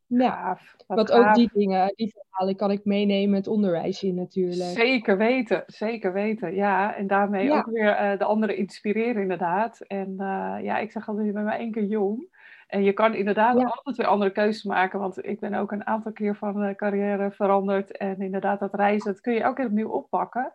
Ja, 0.08 0.60
want 0.88 1.12
ook 1.12 1.34
die 1.34 1.50
dingen, 1.54 1.94
die 1.96 2.14
verhalen 2.14 2.56
kan 2.56 2.72
ik 2.72 2.86
meenemen 2.86 3.36
het 3.36 3.48
onderwijs 3.48 4.04
in 4.04 4.16
natuurlijk. 4.16 4.70
Zeker 4.70 5.18
weten, 5.18 5.64
zeker 5.66 6.14
weten. 6.14 6.56
Ja, 6.56 6.96
en 6.96 7.08
daarmee 7.08 7.52
ook 7.52 7.66
weer 7.66 8.12
uh, 8.12 8.18
de 8.18 8.24
anderen 8.24 8.58
inspireren 8.58 9.22
inderdaad. 9.22 9.82
En 9.82 10.12
uh, 10.12 10.58
ja, 10.62 10.78
ik 10.78 10.92
zeg 10.92 11.08
altijd, 11.08 11.28
je 11.28 11.34
bent 11.34 11.46
maar 11.46 11.60
één 11.60 11.72
keer 11.72 11.86
jong. 11.86 12.31
En 12.72 12.84
je 12.84 12.94
kan 12.94 13.14
inderdaad 13.14 13.56
altijd 13.56 13.98
weer 13.98 14.08
andere 14.08 14.32
keuzes 14.32 14.64
maken. 14.64 15.00
Want 15.00 15.26
ik 15.26 15.40
ben 15.40 15.54
ook 15.54 15.72
een 15.72 15.86
aantal 15.86 16.12
keer 16.12 16.36
van 16.36 16.76
carrière 16.76 17.32
veranderd. 17.32 17.98
En 17.98 18.22
inderdaad, 18.22 18.60
dat 18.60 18.74
reizen, 18.74 19.12
dat 19.12 19.22
kun 19.22 19.34
je 19.34 19.46
ook 19.46 19.58
weer 19.58 19.66
opnieuw 19.66 19.90
oppakken. 19.90 20.52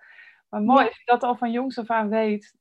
Maar 0.48 0.62
mooi 0.62 0.86
als 0.86 0.96
je 0.96 1.02
dat 1.04 1.22
al 1.22 1.36
van 1.36 1.50
jongs 1.50 1.78
af 1.78 1.90
aan 1.90 2.08
weet. 2.08 2.54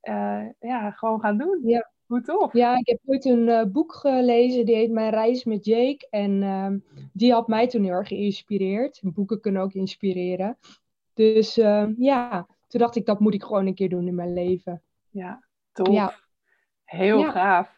ja, 0.60 0.92
gewoon 0.92 1.20
gaan 1.20 1.38
doen. 1.38 1.60
Ja. 1.64 1.94
Goed 2.08 2.26
toch? 2.26 2.54
Ja, 2.54 2.78
ik 2.78 2.88
heb 2.88 3.00
ooit 3.06 3.26
een 3.26 3.48
uh, 3.48 3.64
boek 3.64 3.94
gelezen, 3.94 4.66
die 4.66 4.76
heet 4.76 4.92
Mijn 4.92 5.12
Reis 5.12 5.44
met 5.44 5.66
Jake. 5.66 6.08
En 6.10 6.42
uh, 6.42 6.72
die 7.14 7.32
had 7.32 7.48
mij 7.48 7.68
toen 7.68 7.84
heel 7.84 7.94
erg 7.94 8.08
geïnspireerd. 8.08 9.00
Boeken 9.04 9.42
kunnen 9.42 9.62
ook 9.62 9.74
inspireren. 9.74 10.58
Dus 11.14 11.58
uh, 11.58 11.88
ja, 11.98 12.48
toen 12.68 12.80
dacht 12.80 12.96
ik, 12.96 13.06
dat 13.06 13.20
moet 13.20 13.34
ik 13.34 13.44
gewoon 13.44 13.66
een 13.66 13.76
keer 13.76 13.90
doen 13.90 14.08
in 14.08 14.16
mijn 14.16 14.34
leven. 14.34 14.82
Ja, 15.10 15.44
tof. 15.72 15.94
Ja. 15.94 16.14
Heel 16.84 17.20
ja. 17.20 17.32
gaaf. 17.32 17.75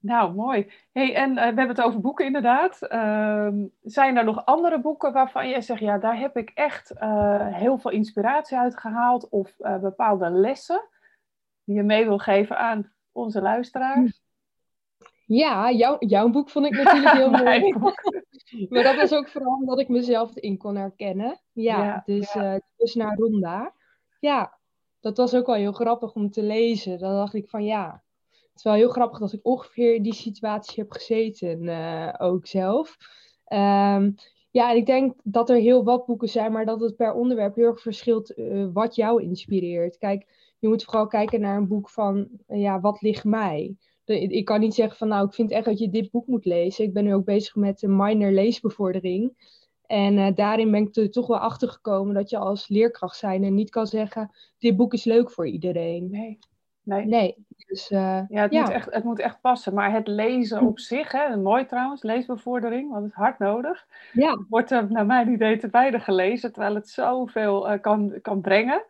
Nou, 0.00 0.34
mooi. 0.34 0.72
Hey, 0.92 1.14
en 1.14 1.34
we 1.34 1.40
hebben 1.40 1.68
het 1.68 1.80
over 1.80 2.00
boeken 2.00 2.26
inderdaad. 2.26 2.82
Ehm, 2.82 3.66
zijn 3.82 4.16
er 4.16 4.24
nog 4.24 4.44
andere 4.44 4.80
boeken 4.80 5.12
waarvan 5.12 5.48
jij 5.48 5.60
zegt, 5.60 5.80
ja, 5.80 5.98
daar 5.98 6.18
heb 6.18 6.36
ik 6.36 6.50
echt 6.54 6.92
heel 7.52 7.78
veel 7.78 7.90
inspiratie 7.90 8.58
uit 8.58 8.78
gehaald 8.78 9.28
of 9.28 9.56
bepaalde 9.80 10.30
lessen 10.30 10.88
die 11.64 11.76
je 11.76 11.82
mee 11.82 12.04
wil 12.04 12.18
geven 12.18 12.58
aan 12.58 12.92
onze 13.12 13.42
luisteraars? 13.42 14.20
Ja, 15.26 15.70
jou, 15.70 16.06
jouw 16.06 16.28
boek 16.28 16.50
vond 16.50 16.66
ik 16.66 16.72
natuurlijk 16.72 17.10
heel 17.10 17.30
mooi. 17.44 17.74
maar 18.70 18.82
dat 18.82 18.96
was 18.96 19.12
ook 19.12 19.28
vooral 19.28 19.54
omdat 19.54 19.80
ik 19.80 19.88
mezelf 19.88 20.36
erin 20.36 20.56
kon 20.56 20.76
herkennen. 20.76 21.40
Ja, 21.52 22.02
dus, 22.04 22.32
ja. 22.32 22.60
Dus 22.76 22.94
naar 22.94 23.16
Ronda. 23.16 23.74
Ja, 24.20 24.58
dat 25.00 25.16
was 25.16 25.34
ook 25.34 25.46
wel 25.46 25.54
heel 25.54 25.72
grappig 25.72 26.14
om 26.14 26.30
te 26.30 26.42
lezen. 26.42 26.98
Dan 26.98 27.14
dacht 27.14 27.34
ik 27.34 27.48
van 27.48 27.64
ja, 27.64 28.02
het 28.60 28.68
is 28.68 28.78
wel 28.78 28.86
heel 28.86 28.94
grappig 28.94 29.18
dat 29.18 29.32
ik 29.32 29.46
ongeveer 29.46 29.94
in 29.94 30.02
die 30.02 30.14
situatie 30.14 30.82
heb 30.82 30.92
gezeten, 30.92 31.62
uh, 31.62 32.14
ook 32.18 32.46
zelf. 32.46 32.96
Um, 33.52 34.14
ja, 34.50 34.70
en 34.70 34.76
ik 34.76 34.86
denk 34.86 35.14
dat 35.22 35.50
er 35.50 35.56
heel 35.56 35.84
wat 35.84 36.06
boeken 36.06 36.28
zijn, 36.28 36.52
maar 36.52 36.66
dat 36.66 36.80
het 36.80 36.96
per 36.96 37.12
onderwerp 37.12 37.54
heel 37.54 37.66
erg 37.66 37.80
verschilt 37.80 38.38
uh, 38.38 38.66
wat 38.72 38.94
jou 38.94 39.22
inspireert. 39.22 39.98
Kijk, 39.98 40.26
je 40.58 40.68
moet 40.68 40.84
vooral 40.84 41.06
kijken 41.06 41.40
naar 41.40 41.56
een 41.56 41.68
boek 41.68 41.90
van, 41.90 42.28
ja, 42.46 42.80
wat 42.80 43.00
ligt 43.00 43.24
mij? 43.24 43.76
ik 44.04 44.44
kan 44.44 44.60
niet 44.60 44.74
zeggen 44.74 44.96
van, 44.96 45.08
nou, 45.08 45.26
ik 45.26 45.34
vind 45.34 45.50
echt 45.50 45.64
dat 45.64 45.78
je 45.78 45.90
dit 45.90 46.10
boek 46.10 46.26
moet 46.26 46.44
lezen. 46.44 46.84
Ik 46.84 46.92
ben 46.92 47.04
nu 47.04 47.14
ook 47.14 47.24
bezig 47.24 47.54
met 47.54 47.82
een 47.82 47.96
minor 47.96 48.30
leesbevordering. 48.30 49.32
En 49.86 50.34
daarin 50.34 50.70
ben 50.70 50.86
ik 50.86 50.96
er 50.96 51.10
toch 51.10 51.26
wel 51.26 51.38
achter 51.38 51.68
gekomen 51.68 52.14
dat 52.14 52.30
je 52.30 52.38
als 52.38 52.68
leerkracht 52.68 53.16
zijn 53.16 53.44
en 53.44 53.54
niet 53.54 53.70
kan 53.70 53.86
zeggen, 53.86 54.30
dit 54.58 54.76
boek 54.76 54.92
is 54.92 55.04
leuk 55.04 55.30
voor 55.30 55.48
iedereen. 55.48 56.10
Nee. 56.10 56.38
Nee. 56.90 57.06
nee. 57.06 57.46
Dus, 57.66 57.90
uh, 57.90 58.20
ja, 58.28 58.42
het, 58.42 58.52
ja. 58.52 58.60
Moet 58.60 58.70
echt, 58.70 58.94
het 58.94 59.04
moet 59.04 59.18
echt 59.18 59.40
passen. 59.40 59.74
Maar 59.74 59.92
het 59.92 60.06
lezen 60.06 60.60
op 60.60 60.78
zich, 60.78 61.12
hè, 61.12 61.36
mooi 61.36 61.66
trouwens, 61.66 62.02
leesbevordering, 62.02 62.90
want 62.90 63.02
het 63.02 63.10
is 63.10 63.18
hard 63.18 63.38
nodig. 63.38 63.86
Ja. 64.12 64.38
Wordt 64.48 64.70
er 64.70 64.90
naar 64.90 65.06
mijn 65.06 65.28
idee 65.28 65.56
te 65.56 65.68
weinig 65.70 66.04
gelezen, 66.04 66.52
terwijl 66.52 66.74
het 66.74 66.88
zoveel 66.88 67.72
uh, 67.72 67.80
kan, 67.80 68.18
kan 68.22 68.40
brengen. 68.40 68.82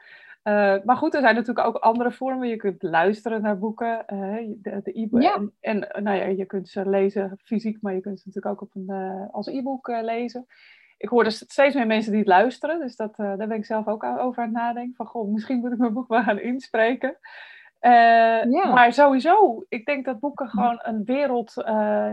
Uh, 0.45 0.75
maar 0.85 0.97
goed, 0.97 1.15
er 1.15 1.21
zijn 1.21 1.35
natuurlijk 1.35 1.67
ook 1.67 1.77
andere 1.77 2.13
vormen. 2.13 2.49
Je 2.49 2.57
kunt 2.57 2.83
luisteren 2.83 3.43
naar 3.43 3.59
boeken, 3.59 4.05
uh, 4.13 4.37
de 4.63 5.01
e-book. 5.01 5.23
Ja. 5.23 5.43
En, 5.61 5.91
en 5.91 6.03
nou 6.03 6.17
ja, 6.17 6.25
je 6.25 6.45
kunt 6.45 6.69
ze 6.69 6.89
lezen 6.89 7.39
fysiek, 7.45 7.79
maar 7.81 7.95
je 7.95 8.01
kunt 8.01 8.21
ze 8.21 8.29
natuurlijk 8.29 8.55
ook 8.55 8.69
op 8.69 8.75
een, 8.75 9.29
als 9.31 9.47
e-book 9.47 9.89
lezen. 9.89 10.47
Ik 10.97 11.09
hoor 11.09 11.25
dus 11.25 11.39
steeds 11.39 11.75
meer 11.75 11.87
mensen 11.87 12.11
die 12.11 12.21
het 12.21 12.29
luisteren, 12.29 12.81
dus 12.81 12.97
dat, 12.97 13.17
daar 13.17 13.37
ben 13.37 13.53
ik 13.53 13.65
zelf 13.65 13.89
ook 13.89 14.05
over 14.05 14.43
aan 14.43 14.49
het 14.49 14.59
nadenken. 14.59 14.95
Van 14.97 15.07
goh, 15.07 15.33
misschien 15.33 15.59
moet 15.59 15.73
ik 15.73 15.79
mijn 15.79 15.93
boek 15.93 16.09
wel 16.09 16.23
gaan 16.23 16.41
inspreken. 16.41 17.17
Ja. 17.81 18.73
Maar 18.73 18.93
sowieso, 18.93 19.65
ik 19.69 19.87
denk 19.87 20.05
dat 20.05 20.21
boeken 20.21 20.49
gewoon 20.49 20.79
een 20.83 21.05
wereld 21.05 21.53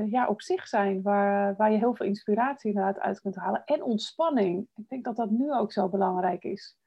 ja, 0.10 0.28
op 0.28 0.42
zich 0.42 0.68
zijn, 0.68 1.02
waar, 1.02 1.56
waar 1.56 1.72
je 1.72 1.78
heel 1.78 1.96
veel 1.96 2.06
inspiratie 2.06 2.70
inderdaad 2.70 3.00
uit 3.00 3.22
kunt 3.22 3.36
halen. 3.36 3.62
En 3.66 3.84
ontspanning. 3.84 4.68
Ik 4.76 4.90
denk 4.90 5.06
dat 5.06 5.16
dat 5.16 5.30
nu 5.30 5.54
ook 5.54 5.72
zo 5.72 5.90
belangrijk 5.90 6.44
is. 6.44 6.78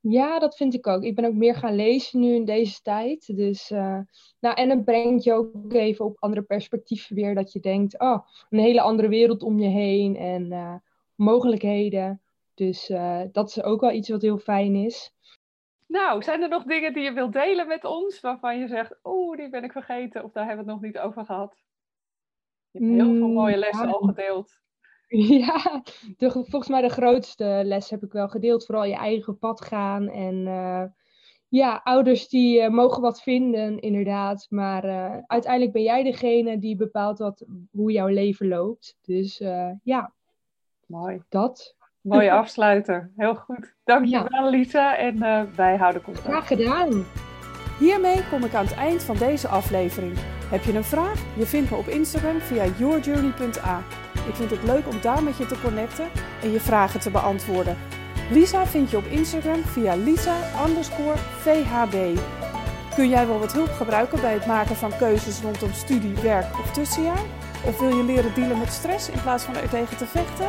Ja, 0.00 0.38
dat 0.38 0.56
vind 0.56 0.74
ik 0.74 0.86
ook. 0.86 1.02
Ik 1.02 1.14
ben 1.14 1.24
ook 1.24 1.34
meer 1.34 1.54
gaan 1.54 1.74
lezen 1.74 2.20
nu 2.20 2.34
in 2.34 2.44
deze 2.44 2.82
tijd. 2.82 3.36
Dus, 3.36 3.70
uh, 3.70 3.98
nou, 4.40 4.54
en 4.54 4.70
het 4.70 4.84
brengt 4.84 5.24
je 5.24 5.32
ook 5.32 5.72
even 5.72 6.04
op 6.04 6.16
andere 6.18 6.42
perspectieven 6.42 7.16
weer. 7.16 7.34
Dat 7.34 7.52
je 7.52 7.60
denkt, 7.60 8.00
oh, 8.00 8.26
een 8.50 8.58
hele 8.58 8.80
andere 8.80 9.08
wereld 9.08 9.42
om 9.42 9.58
je 9.58 9.68
heen 9.68 10.16
en 10.16 10.52
uh, 10.52 10.74
mogelijkheden. 11.14 12.22
Dus 12.54 12.90
uh, 12.90 13.20
dat 13.32 13.48
is 13.48 13.62
ook 13.62 13.80
wel 13.80 13.92
iets 13.92 14.08
wat 14.08 14.22
heel 14.22 14.38
fijn 14.38 14.74
is. 14.74 15.12
Nou, 15.88 16.22
zijn 16.22 16.42
er 16.42 16.48
nog 16.48 16.62
dingen 16.62 16.92
die 16.92 17.02
je 17.02 17.12
wilt 17.12 17.32
delen 17.32 17.66
met 17.66 17.84
ons 17.84 18.20
waarvan 18.20 18.58
je 18.58 18.68
zegt, 18.68 18.98
oeh, 19.04 19.36
die 19.36 19.48
ben 19.48 19.64
ik 19.64 19.72
vergeten 19.72 20.24
of 20.24 20.32
daar 20.32 20.46
hebben 20.46 20.64
we 20.64 20.70
het 20.70 20.80
nog 20.80 20.90
niet 20.90 20.98
over 20.98 21.24
gehad? 21.24 21.56
Je 22.70 22.78
hebt 22.78 22.90
heel 22.92 23.14
veel 23.14 23.26
mm, 23.26 23.32
mooie 23.32 23.56
lessen 23.56 23.86
ja. 23.86 23.92
al 23.92 24.06
gedeeld. 24.06 24.56
Ja, 25.46 25.82
de, 26.16 26.30
volgens 26.30 26.68
mij 26.68 26.80
de 26.80 26.88
grootste 26.88 27.60
les 27.64 27.90
heb 27.90 28.02
ik 28.02 28.12
wel 28.12 28.28
gedeeld. 28.28 28.64
Vooral 28.64 28.84
je 28.84 28.94
eigen 28.94 29.38
pad 29.38 29.60
gaan. 29.60 30.08
En 30.08 30.34
uh, 30.46 30.84
ja, 31.48 31.80
ouders 31.84 32.28
die 32.28 32.60
uh, 32.60 32.68
mogen 32.68 33.02
wat 33.02 33.22
vinden, 33.22 33.80
inderdaad. 33.80 34.46
Maar 34.48 34.84
uh, 34.84 35.18
uiteindelijk 35.26 35.72
ben 35.72 35.82
jij 35.82 36.02
degene 36.02 36.58
die 36.58 36.76
bepaalt 36.76 37.18
wat, 37.18 37.46
hoe 37.70 37.92
jouw 37.92 38.06
leven 38.06 38.48
loopt. 38.48 38.98
Dus 39.02 39.38
ja. 39.82 40.14
Mooi. 40.86 41.22
Dat. 41.28 41.76
Mooie 42.08 42.32
afsluiter. 42.42 43.10
Heel 43.16 43.34
goed. 43.34 43.74
Dankjewel 43.84 44.44
ja. 44.44 44.48
Lisa. 44.48 44.96
En 44.96 45.18
wij 45.56 45.76
houden 45.76 46.02
contact. 46.02 46.26
Graag 46.26 46.46
gedaan. 46.46 47.04
Hiermee 47.78 48.28
kom 48.30 48.44
ik 48.44 48.54
aan 48.54 48.64
het 48.64 48.74
eind 48.74 49.02
van 49.02 49.16
deze 49.16 49.48
aflevering. 49.48 50.12
Heb 50.50 50.62
je 50.62 50.74
een 50.74 50.84
vraag? 50.84 51.22
Je 51.36 51.46
vindt 51.46 51.70
me 51.70 51.76
op 51.76 51.86
Instagram 51.86 52.40
via 52.40 52.64
yourjourney.a. 52.78 53.82
Ik 54.28 54.34
vind 54.34 54.50
het 54.50 54.62
leuk 54.62 54.88
om 54.88 55.00
daar 55.00 55.22
met 55.22 55.36
je 55.36 55.46
te 55.46 55.60
connecten 55.62 56.08
en 56.42 56.50
je 56.50 56.60
vragen 56.60 57.00
te 57.00 57.10
beantwoorden. 57.10 57.76
Lisa 58.30 58.66
vind 58.66 58.90
je 58.90 58.96
op 58.96 59.04
Instagram 59.04 59.62
via 59.62 59.96
lisa 59.96 60.36
VHB. 61.42 62.18
Kun 62.94 63.08
jij 63.08 63.26
wel 63.26 63.38
wat 63.38 63.52
hulp 63.52 63.70
gebruiken 63.70 64.20
bij 64.20 64.32
het 64.32 64.46
maken 64.46 64.76
van 64.76 64.96
keuzes 64.98 65.40
rondom 65.40 65.72
studie, 65.72 66.14
werk 66.14 66.58
of 66.58 66.72
tussenjaar? 66.72 67.22
Of 67.66 67.78
wil 67.78 67.96
je 67.96 68.04
leren 68.04 68.34
dealen 68.34 68.58
met 68.58 68.72
stress 68.72 69.10
in 69.10 69.22
plaats 69.22 69.44
van 69.44 69.56
er 69.56 69.68
tegen 69.68 69.96
te 69.96 70.06
vechten? 70.06 70.48